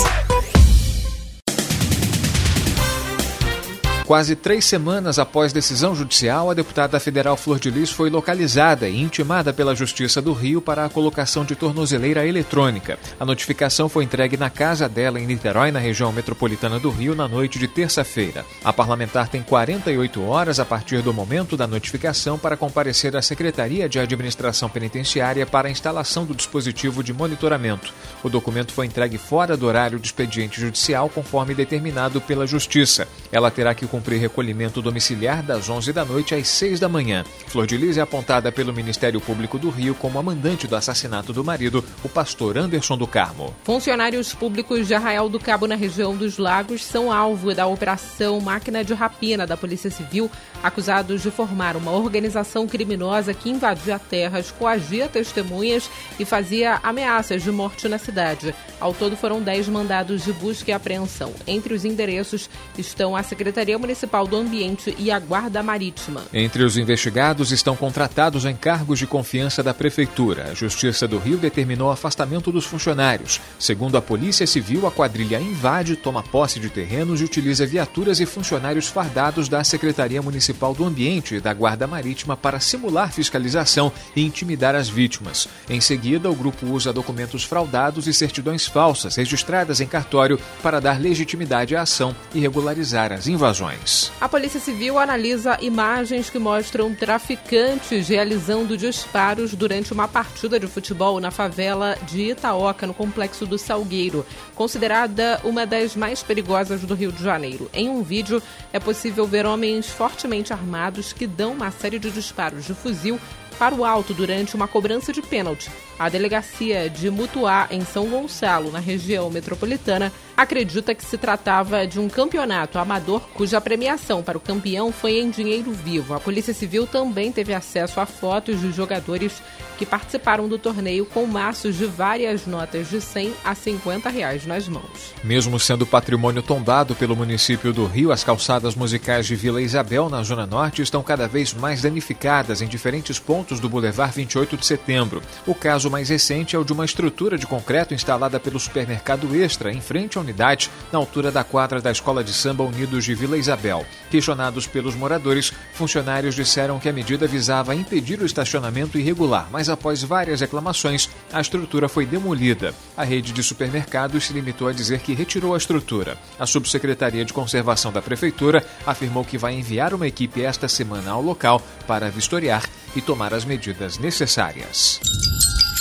Quase 4.11 4.35
três 4.35 4.65
semanas 4.65 5.17
após 5.17 5.53
decisão 5.53 5.95
judicial, 5.95 6.51
a 6.51 6.53
deputada 6.53 6.99
federal 6.99 7.37
Flor 7.37 7.57
de 7.57 7.71
Lis 7.71 7.91
foi 7.91 8.09
localizada 8.09 8.89
e 8.89 9.01
intimada 9.01 9.53
pela 9.53 9.73
Justiça 9.73 10.21
do 10.21 10.33
Rio 10.33 10.61
para 10.61 10.83
a 10.83 10.89
colocação 10.89 11.45
de 11.45 11.55
tornozeleira 11.55 12.27
eletrônica. 12.27 12.99
A 13.17 13.25
notificação 13.25 13.87
foi 13.87 14.03
entregue 14.03 14.35
na 14.35 14.49
casa 14.49 14.89
dela 14.89 15.17
em 15.17 15.25
Niterói, 15.25 15.71
na 15.71 15.79
região 15.79 16.11
metropolitana 16.11 16.77
do 16.77 16.89
Rio, 16.89 17.15
na 17.15 17.25
noite 17.25 17.57
de 17.57 17.69
terça-feira. 17.69 18.45
A 18.65 18.73
parlamentar 18.73 19.29
tem 19.29 19.41
48 19.41 20.21
horas 20.27 20.59
a 20.59 20.65
partir 20.65 21.01
do 21.01 21.13
momento 21.13 21.55
da 21.55 21.65
notificação 21.65 22.37
para 22.37 22.57
comparecer 22.57 23.15
à 23.15 23.21
Secretaria 23.21 23.87
de 23.87 23.97
Administração 23.97 24.67
Penitenciária 24.67 25.45
para 25.45 25.69
a 25.69 25.71
instalação 25.71 26.25
do 26.25 26.35
dispositivo 26.35 27.01
de 27.01 27.13
monitoramento. 27.13 27.93
O 28.21 28.27
documento 28.27 28.73
foi 28.73 28.87
entregue 28.87 29.17
fora 29.17 29.55
do 29.55 29.67
horário 29.67 29.97
do 29.97 30.03
expediente 30.03 30.59
judicial, 30.59 31.07
conforme 31.07 31.55
determinado 31.55 32.19
pela 32.19 32.45
Justiça. 32.45 33.07
Ela 33.31 33.49
terá 33.49 33.73
que 33.73 33.87
cumprir 33.87 34.00
cumpre 34.01 34.17
recolhimento 34.17 34.81
domiciliar 34.81 35.43
das 35.43 35.69
11 35.69 35.93
da 35.93 36.03
noite 36.03 36.33
às 36.33 36.47
6 36.47 36.79
da 36.79 36.89
manhã. 36.89 37.23
Flor 37.45 37.67
de 37.67 37.77
Lis 37.77 37.97
é 37.97 38.01
apontada 38.01 38.51
pelo 38.51 38.73
Ministério 38.73 39.21
Público 39.21 39.59
do 39.59 39.69
Rio 39.69 39.93
como 39.93 40.17
a 40.17 40.23
mandante 40.23 40.65
do 40.65 40.75
assassinato 40.75 41.31
do 41.31 41.43
marido, 41.43 41.85
o 42.03 42.09
pastor 42.09 42.57
Anderson 42.57 42.97
do 42.97 43.05
Carmo. 43.05 43.53
Funcionários 43.63 44.33
públicos 44.33 44.87
de 44.87 44.95
Arraial 44.95 45.29
do 45.29 45.39
Cabo, 45.39 45.67
na 45.67 45.75
região 45.75 46.15
dos 46.15 46.39
Lagos, 46.39 46.83
são 46.83 47.11
alvo 47.11 47.53
da 47.53 47.67
Operação 47.67 48.41
Máquina 48.41 48.83
de 48.83 48.95
Rapina 48.95 49.45
da 49.45 49.55
Polícia 49.55 49.91
Civil, 49.91 50.31
acusados 50.63 51.21
de 51.21 51.29
formar 51.29 51.77
uma 51.77 51.91
organização 51.91 52.65
criminosa 52.65 53.35
que 53.35 53.51
invadia 53.51 53.99
terras, 53.99 54.49
coagia 54.49 55.07
testemunhas 55.07 55.87
e 56.19 56.25
fazia 56.25 56.79
ameaças 56.81 57.43
de 57.43 57.51
morte 57.51 57.87
na 57.87 57.99
cidade. 57.99 58.55
Ao 58.79 58.95
todo 58.95 59.15
foram 59.15 59.39
10 59.43 59.67
mandados 59.67 60.23
de 60.23 60.33
busca 60.33 60.71
e 60.71 60.73
apreensão. 60.73 61.31
Entre 61.45 61.71
os 61.71 61.85
endereços 61.85 62.49
estão 62.75 63.15
a 63.15 63.21
Secretaria 63.21 63.77
Municipal 63.77 63.90
do 64.29 64.37
Ambiente 64.37 64.95
e 64.97 65.11
a 65.11 65.19
Guarda 65.19 65.61
Marítima. 65.61 66.23
Entre 66.33 66.63
os 66.63 66.77
investigados 66.77 67.51
estão 67.51 67.75
contratados 67.75 68.45
em 68.45 68.55
cargos 68.55 68.99
de 68.99 69.05
confiança 69.05 69.61
da 69.61 69.73
Prefeitura. 69.73 70.49
A 70.51 70.53
Justiça 70.53 71.07
do 71.07 71.17
Rio 71.17 71.37
determinou 71.37 71.89
o 71.89 71.91
afastamento 71.91 72.51
dos 72.51 72.65
funcionários. 72.65 73.41
Segundo 73.59 73.97
a 73.97 74.01
Polícia 74.01 74.47
Civil, 74.47 74.87
a 74.87 74.91
quadrilha 74.91 75.39
invade, 75.39 75.95
toma 75.95 76.23
posse 76.23 76.59
de 76.59 76.69
terrenos 76.69 77.21
e 77.21 77.25
utiliza 77.25 77.65
viaturas 77.65 78.19
e 78.19 78.25
funcionários 78.25 78.87
fardados 78.87 79.49
da 79.49 79.63
Secretaria 79.63 80.21
Municipal 80.21 80.73
do 80.73 80.85
Ambiente 80.85 81.35
e 81.35 81.41
da 81.41 81.53
Guarda 81.53 81.85
Marítima 81.85 82.37
para 82.37 82.59
simular 82.59 83.11
fiscalização 83.11 83.91
e 84.15 84.25
intimidar 84.25 84.75
as 84.75 84.89
vítimas. 84.89 85.47
Em 85.69 85.81
seguida, 85.81 86.29
o 86.29 86.35
grupo 86.35 86.65
usa 86.67 86.93
documentos 86.93 87.43
fraudados 87.43 88.07
e 88.07 88.13
certidões 88.13 88.65
falsas 88.65 89.15
registradas 89.15 89.81
em 89.81 89.87
cartório 89.87 90.39
para 90.63 90.79
dar 90.79 90.99
legitimidade 90.99 91.75
à 91.75 91.81
ação 91.81 92.15
e 92.33 92.39
regularizar 92.39 93.11
as 93.11 93.27
invasões. 93.27 93.80
A 94.19 94.29
Polícia 94.29 94.59
Civil 94.59 94.99
analisa 94.99 95.57
imagens 95.59 96.29
que 96.29 96.37
mostram 96.37 96.93
traficantes 96.93 98.07
realizando 98.07 98.77
disparos 98.77 99.55
durante 99.55 99.91
uma 99.91 100.07
partida 100.07 100.59
de 100.59 100.67
futebol 100.67 101.19
na 101.19 101.31
favela 101.31 101.97
de 102.03 102.29
Itaoca, 102.29 102.85
no 102.85 102.93
complexo 102.93 103.43
do 103.47 103.57
Salgueiro, 103.57 104.23
considerada 104.53 105.41
uma 105.43 105.65
das 105.65 105.95
mais 105.95 106.21
perigosas 106.21 106.81
do 106.81 106.93
Rio 106.93 107.11
de 107.11 107.23
Janeiro. 107.23 107.71
Em 107.73 107.89
um 107.89 108.03
vídeo, 108.03 108.41
é 108.71 108.79
possível 108.79 109.25
ver 109.25 109.47
homens 109.47 109.89
fortemente 109.89 110.53
armados 110.53 111.11
que 111.11 111.25
dão 111.25 111.53
uma 111.53 111.71
série 111.71 111.97
de 111.97 112.11
disparos 112.11 112.65
de 112.65 112.75
fuzil 112.75 113.19
para 113.61 113.75
o 113.75 113.85
alto 113.85 114.11
durante 114.11 114.55
uma 114.55 114.67
cobrança 114.67 115.13
de 115.13 115.21
pênalti. 115.21 115.69
A 115.99 116.09
delegacia 116.09 116.89
de 116.89 117.11
Mutuá, 117.11 117.67
em 117.69 117.81
São 117.85 118.07
Gonçalo, 118.09 118.71
na 118.71 118.79
região 118.79 119.29
metropolitana, 119.29 120.11
acredita 120.35 120.95
que 120.95 121.05
se 121.05 121.17
tratava 121.17 121.85
de 121.85 121.99
um 121.99 122.09
campeonato 122.09 122.79
amador 122.79 123.21
cuja 123.33 123.61
premiação 123.61 124.23
para 124.23 124.37
o 124.37 124.41
campeão 124.41 124.91
foi 124.91 125.19
em 125.19 125.29
dinheiro 125.29 125.71
vivo. 125.71 126.13
A 126.13 126.19
Polícia 126.19 126.53
Civil 126.53 126.87
também 126.87 127.31
teve 127.31 127.53
acesso 127.53 127.99
a 127.99 128.05
fotos 128.05 128.59
dos 128.61 128.75
jogadores 128.75 129.41
que 129.81 129.85
participaram 129.85 130.47
do 130.47 130.59
torneio 130.59 131.07
com 131.07 131.25
maços 131.25 131.75
de 131.75 131.85
várias 131.85 132.45
notas 132.45 132.87
de 132.87 133.01
100 133.01 133.33
a 133.43 133.55
50 133.55 134.09
reais 134.11 134.45
nas 134.45 134.67
mãos. 134.67 135.11
Mesmo 135.23 135.59
sendo 135.59 135.87
patrimônio 135.87 136.43
tombado 136.43 136.93
pelo 136.93 137.15
município 137.15 137.73
do 137.73 137.87
Rio, 137.87 138.11
as 138.11 138.23
calçadas 138.23 138.75
musicais 138.75 139.25
de 139.25 139.35
Vila 139.35 139.59
Isabel, 139.59 140.07
na 140.07 140.21
Zona 140.21 140.45
Norte, 140.45 140.83
estão 140.83 141.01
cada 141.01 141.27
vez 141.27 141.51
mais 141.55 141.81
danificadas 141.81 142.61
em 142.61 142.67
diferentes 142.67 143.17
pontos 143.17 143.59
do 143.59 143.67
Boulevard 143.67 144.13
28 144.13 144.55
de 144.55 144.67
Setembro. 144.67 145.19
O 145.47 145.55
caso 145.55 145.89
mais 145.89 146.09
recente 146.09 146.55
é 146.55 146.59
o 146.59 146.63
de 146.63 146.73
uma 146.73 146.85
estrutura 146.85 147.35
de 147.35 147.47
concreto 147.47 147.95
instalada 147.95 148.39
pelo 148.39 148.59
supermercado 148.59 149.35
Extra, 149.35 149.71
em 149.71 149.81
frente 149.81 150.19
à 150.19 150.20
unidade, 150.21 150.69
na 150.91 150.99
altura 150.99 151.31
da 151.31 151.43
quadra 151.43 151.81
da 151.81 151.91
Escola 151.91 152.23
de 152.23 152.33
Samba 152.33 152.63
Unidos 152.63 153.03
de 153.03 153.13
Vila 153.13 153.37
Isabel. 153.37 153.85
Questionados 154.09 154.67
pelos 154.67 154.95
moradores, 154.95 155.51
funcionários 155.73 156.35
disseram 156.35 156.79
que 156.79 156.89
a 156.89 156.93
medida 156.93 157.27
visava 157.27 157.75
impedir 157.75 158.21
o 158.21 158.25
estacionamento 158.25 158.97
irregular, 158.97 159.47
mas 159.51 159.69
após 159.69 160.03
várias 160.03 160.41
reclamações, 160.41 161.09
a 161.31 161.41
estrutura 161.41 161.89
foi 161.89 162.05
demolida. 162.05 162.73
A 162.95 163.03
rede 163.03 163.31
de 163.31 163.43
supermercados 163.43 164.25
se 164.25 164.33
limitou 164.33 164.67
a 164.67 164.73
dizer 164.73 164.99
que 164.99 165.13
retirou 165.13 165.53
a 165.53 165.57
estrutura. 165.57 166.17
A 166.39 166.45
subsecretaria 166.45 167.25
de 167.25 167.33
conservação 167.33 167.91
da 167.91 168.01
prefeitura 168.01 168.65
afirmou 168.85 169.25
que 169.25 169.37
vai 169.37 169.53
enviar 169.53 169.93
uma 169.93 170.07
equipe 170.07 170.41
esta 170.43 170.67
semana 170.67 171.11
ao 171.11 171.21
local 171.21 171.61
para 171.87 172.09
vistoriar 172.09 172.63
e 172.95 173.01
tomar 173.01 173.33
as 173.33 173.45
medidas 173.45 173.97
necessárias. 173.97 174.99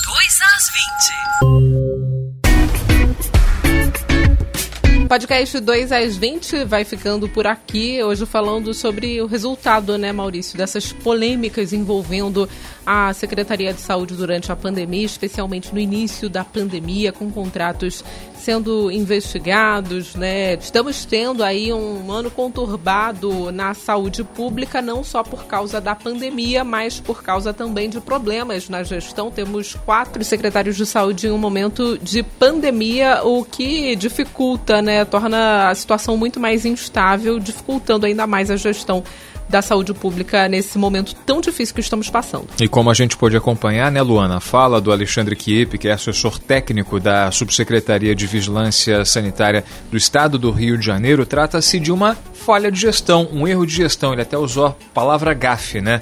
2 0.04 0.40
às 0.42 0.70
20. 2.04 2.19
Podcast 5.10 5.58
2 5.58 5.90
às 5.90 6.16
20 6.16 6.64
vai 6.66 6.84
ficando 6.84 7.28
por 7.28 7.44
aqui, 7.44 8.00
hoje 8.00 8.24
falando 8.24 8.72
sobre 8.72 9.20
o 9.20 9.26
resultado, 9.26 9.98
né, 9.98 10.12
Maurício, 10.12 10.56
dessas 10.56 10.92
polêmicas 10.92 11.72
envolvendo 11.72 12.48
a 12.86 13.12
Secretaria 13.12 13.74
de 13.74 13.80
Saúde 13.80 14.14
durante 14.14 14.52
a 14.52 14.56
pandemia, 14.56 15.04
especialmente 15.04 15.74
no 15.74 15.80
início 15.80 16.28
da 16.28 16.44
pandemia, 16.44 17.10
com 17.10 17.28
contratos 17.28 18.04
sendo 18.40 18.90
investigados, 18.90 20.14
né? 20.14 20.54
Estamos 20.54 21.04
tendo 21.04 21.44
aí 21.44 21.72
um 21.72 22.10
ano 22.10 22.30
conturbado 22.30 23.52
na 23.52 23.74
saúde 23.74 24.24
pública, 24.24 24.80
não 24.80 25.04
só 25.04 25.22
por 25.22 25.44
causa 25.44 25.80
da 25.80 25.94
pandemia, 25.94 26.64
mas 26.64 26.98
por 26.98 27.22
causa 27.22 27.52
também 27.52 27.90
de 27.90 28.00
problemas 28.00 28.68
na 28.68 28.82
gestão. 28.82 29.30
Temos 29.30 29.74
quatro 29.84 30.24
secretários 30.24 30.76
de 30.76 30.86
saúde 30.86 31.26
em 31.26 31.30
um 31.30 31.38
momento 31.38 31.98
de 31.98 32.22
pandemia, 32.22 33.22
o 33.24 33.44
que 33.44 33.94
dificulta, 33.94 34.80
né? 34.80 34.99
Torna 35.04 35.68
a 35.68 35.74
situação 35.74 36.16
muito 36.16 36.40
mais 36.40 36.64
instável, 36.64 37.38
dificultando 37.38 38.06
ainda 38.06 38.26
mais 38.26 38.50
a 38.50 38.56
gestão 38.56 39.02
da 39.48 39.60
saúde 39.60 39.92
pública 39.92 40.48
nesse 40.48 40.78
momento 40.78 41.12
tão 41.26 41.40
difícil 41.40 41.74
que 41.74 41.80
estamos 41.80 42.08
passando. 42.08 42.46
E 42.60 42.68
como 42.68 42.88
a 42.88 42.94
gente 42.94 43.16
pôde 43.16 43.36
acompanhar, 43.36 43.90
né, 43.90 44.00
Luana, 44.00 44.38
fala 44.38 44.80
do 44.80 44.92
Alexandre 44.92 45.34
Kiep, 45.34 45.76
que 45.76 45.88
é 45.88 45.92
assessor 45.92 46.38
técnico 46.38 47.00
da 47.00 47.32
Subsecretaria 47.32 48.14
de 48.14 48.28
Vigilância 48.28 49.04
Sanitária 49.04 49.64
do 49.90 49.96
Estado 49.96 50.38
do 50.38 50.52
Rio 50.52 50.78
de 50.78 50.86
Janeiro, 50.86 51.26
trata-se 51.26 51.80
de 51.80 51.90
uma 51.90 52.16
falha 52.32 52.70
de 52.70 52.78
gestão, 52.78 53.28
um 53.32 53.46
erro 53.46 53.66
de 53.66 53.74
gestão. 53.74 54.12
Ele 54.12 54.22
até 54.22 54.38
usou 54.38 54.66
a 54.66 54.74
palavra 54.94 55.34
gafe, 55.34 55.80
né, 55.80 56.00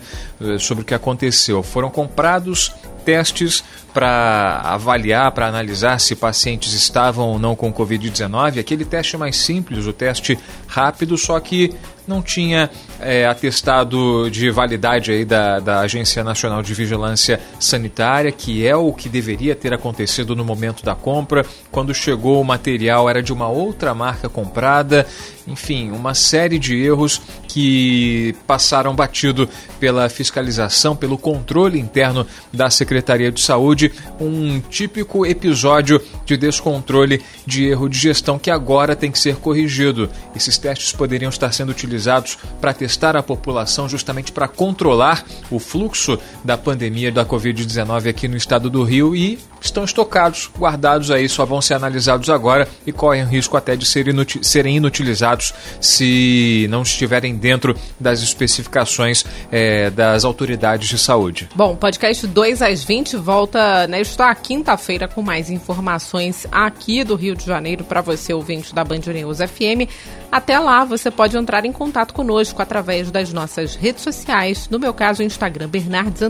sobre 0.59 0.83
o 0.83 0.85
que 0.85 0.93
aconteceu. 0.93 1.63
Foram 1.63 1.89
comprados 1.89 2.71
testes 3.03 3.65
para 3.99 4.61
avaliar, 4.63 5.33
para 5.33 5.49
analisar 5.49 5.99
se 5.99 6.15
pacientes 6.15 6.73
estavam 6.73 7.31
ou 7.31 7.37
não 7.37 7.57
com 7.57 7.73
Covid-19. 7.73 8.61
Aquele 8.61 8.85
teste 8.85 9.17
mais 9.17 9.37
simples, 9.37 9.89
o 9.89 9.93
teste 9.93 10.39
rápido, 10.69 11.19
só 11.19 11.41
que 11.41 11.75
não 12.09 12.23
tinha 12.23 12.71
é, 12.99 13.27
atestado 13.27 14.31
de 14.31 14.51
validade 14.51 15.13
aí 15.13 15.25
da, 15.27 15.61
da 15.61 15.81
Agência 15.81 16.25
Nacional 16.25 16.63
de 16.63 16.73
Vigilância 16.73 17.39
Sanitária, 17.61 18.33
que 18.33 18.67
é 18.67 18.75
o 18.75 18.93
que 18.93 19.09
deveria 19.11 19.55
ter 19.55 19.75
acontecido 19.75 20.35
no 20.35 20.45
momento 20.45 20.83
da 20.83 20.95
compra. 20.95 21.45
Quando 21.71 21.95
chegou 21.95 22.41
o 22.41 22.45
material 22.45 23.11
era 23.11 23.23
de 23.23 23.33
uma 23.33 23.49
outra 23.49 23.95
marca 23.95 24.29
comprada. 24.29 25.07
Enfim, 25.47 25.91
uma 25.91 26.15
série 26.15 26.59
de 26.59 26.77
erros 26.77 27.21
que 27.47 28.35
passaram 28.47 28.95
batido 28.95 29.49
pela 29.79 30.09
fiscalização, 30.09 30.97
pelo 30.97 31.17
controle 31.17 31.79
interno 31.79 32.27
da 32.53 32.71
Secretaria 32.71 33.31
de 33.31 33.41
Saúde. 33.41 33.88
Um 34.21 34.61
típico 34.61 35.25
episódio 35.25 36.01
de 36.25 36.37
descontrole 36.37 37.23
de 37.47 37.67
erro 37.67 37.89
de 37.89 37.99
gestão 37.99 38.39
que 38.39 38.51
agora 38.51 38.97
tem 38.97 39.11
que 39.11 39.19
ser 39.19 39.37
corrigido. 39.37 40.09
Esses 40.35 40.59
testes 40.59 40.93
poderiam 40.93 41.31
estar 41.31 41.53
sendo 41.53 41.71
utilizados 41.71 42.39
para 42.61 42.75
testar 42.75 43.17
a 43.17 43.23
população, 43.23 43.89
justamente 43.89 44.33
para 44.33 44.49
controlar 44.49 45.25
o 45.51 45.59
fluxo 45.59 46.19
da 46.45 46.57
pandemia 46.57 47.13
da 47.13 47.25
Covid-19 47.25 48.09
aqui 48.09 48.29
no 48.29 48.37
estado 48.37 48.71
do 48.71 48.83
Rio 48.83 49.15
e 49.15 49.39
estão 49.61 49.85
estocados, 49.85 50.51
guardados 50.57 51.11
aí, 51.11 51.29
só 51.29 51.45
vão 51.45 51.61
ser 51.61 51.75
analisados 51.75 52.31
agora 52.31 52.69
e 52.87 52.93
correm 52.93 53.25
risco 53.25 53.57
até 53.57 53.77
de 53.77 53.85
serem, 53.85 54.13
inutil 54.13 54.43
serem 54.43 54.77
inutilizados 54.77 55.53
se 55.81 56.67
não 56.71 56.83
estiverem 56.83 57.37
dentro 57.37 57.77
das 57.99 58.23
especificações 58.23 59.25
é, 59.51 59.91
das 59.91 60.25
autoridades 60.25 60.89
de 60.89 60.99
saúde. 60.99 61.49
Bom, 61.55 61.77
podcast 61.77 62.27
2 62.27 62.63
às 62.63 62.85
20 62.85 63.17
volta 63.17 63.78
nesta 63.87 64.35
quinta-feira 64.35 65.07
com 65.07 65.23
mais 65.23 65.51
informações 65.51 66.47
aqui 66.51 67.05
do 67.05 67.15
Rio 67.15 67.37
de 67.37 67.45
Janeiro 67.45 67.85
para 67.85 68.01
você, 68.01 68.33
ouvinte 68.33 68.75
da 68.75 68.83
Band 68.83 69.01
News 69.07 69.39
FM. 69.39 69.89
Até 70.31 70.59
lá, 70.59 70.85
você 70.85 71.11
pode 71.11 71.37
entrar 71.37 71.65
em 71.65 71.73
contato 71.73 72.13
conosco 72.13 72.61
através 72.61 73.11
das 73.11 73.33
nossas 73.33 73.75
redes 73.75 74.03
sociais, 74.03 74.69
no 74.71 74.79
meu 74.79 74.93
caso, 74.93 75.23
o 75.23 75.25
Instagram, 75.25 75.69
Bernardes 75.69 76.21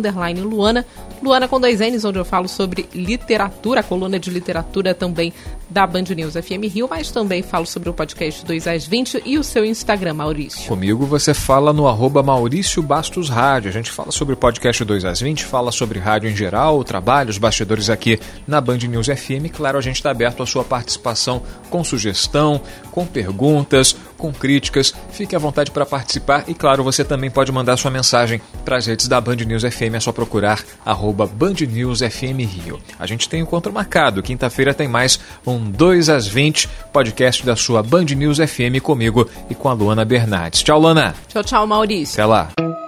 Luana, 0.42 0.86
Luana 1.22 1.48
com 1.48 1.60
dois 1.60 1.80
N's, 1.80 2.04
onde 2.04 2.18
eu 2.18 2.24
falo 2.24 2.48
sobre 2.48 2.88
literatura, 2.94 3.80
a 3.80 3.82
coluna 3.82 4.18
de 4.18 4.30
literatura 4.30 4.94
também 4.94 5.32
da 5.68 5.86
Band 5.86 6.04
News 6.16 6.34
FM 6.34 6.64
Rio, 6.72 6.88
mas 6.88 7.10
também 7.10 7.42
falo 7.42 7.66
sobre 7.66 7.88
o 7.88 7.92
podcast 7.92 8.44
2 8.44 8.66
às 8.66 8.86
20 8.86 9.22
e 9.24 9.38
o 9.38 9.44
seu 9.44 9.64
Instagram, 9.64 10.14
Maurício. 10.14 10.66
Comigo 10.66 11.04
você 11.04 11.34
fala 11.34 11.72
no 11.72 11.86
arroba 11.86 12.22
Maurício 12.22 12.82
Bastos 12.82 13.28
Rádio. 13.28 13.68
A 13.68 13.72
gente 13.72 13.90
fala 13.90 14.10
sobre 14.10 14.34
o 14.34 14.36
podcast 14.36 14.84
2 14.84 15.04
às 15.04 15.20
20, 15.20 15.44
fala 15.44 15.70
sobre 15.70 15.98
rádio 15.98 16.30
em 16.30 16.36
geral, 16.36 16.78
o 16.78 16.84
trabalho, 16.84 17.27
os 17.30 17.38
bastidores 17.38 17.90
aqui 17.90 18.18
na 18.46 18.60
Band 18.60 18.78
News 18.78 19.06
FM. 19.06 19.52
Claro, 19.52 19.78
a 19.78 19.82
gente 19.82 19.96
está 19.96 20.10
aberto 20.10 20.42
à 20.42 20.46
sua 20.46 20.64
participação 20.64 21.42
com 21.70 21.82
sugestão, 21.84 22.60
com 22.90 23.06
perguntas 23.06 23.96
com 24.18 24.32
críticas. 24.32 24.92
Fique 25.12 25.34
à 25.34 25.38
vontade 25.38 25.70
para 25.70 25.86
participar 25.86 26.44
e, 26.48 26.52
claro, 26.52 26.84
você 26.84 27.04
também 27.04 27.30
pode 27.30 27.50
mandar 27.52 27.76
sua 27.76 27.90
mensagem 27.90 28.40
para 28.64 28.76
as 28.76 28.86
redes 28.86 29.08
da 29.08 29.20
Band 29.20 29.36
News 29.36 29.62
FM. 29.62 29.94
É 29.94 30.00
só 30.00 30.12
procurar 30.12 30.62
arroba 30.84 31.26
Band 31.26 31.54
News 31.68 32.00
FM 32.00 32.40
Rio. 32.40 32.80
A 32.98 33.06
gente 33.06 33.28
tem 33.28 33.40
um 33.40 33.44
encontro 33.44 33.72
marcado. 33.72 34.22
Quinta-feira 34.22 34.74
tem 34.74 34.88
mais 34.88 35.18
um 35.46 35.70
2 35.70 36.10
às 36.10 36.26
20, 36.26 36.68
podcast 36.92 37.46
da 37.46 37.56
sua 37.56 37.82
Band 37.82 38.06
News 38.16 38.38
FM 38.38 38.82
comigo 38.82 39.28
e 39.48 39.54
com 39.54 39.68
a 39.68 39.72
Luana 39.72 40.04
Bernardes. 40.04 40.62
Tchau, 40.62 40.80
Luana. 40.80 41.14
Tchau, 41.28 41.44
tchau, 41.44 41.66
Maurício. 41.66 42.14
Até 42.14 42.26
lá. 42.26 42.87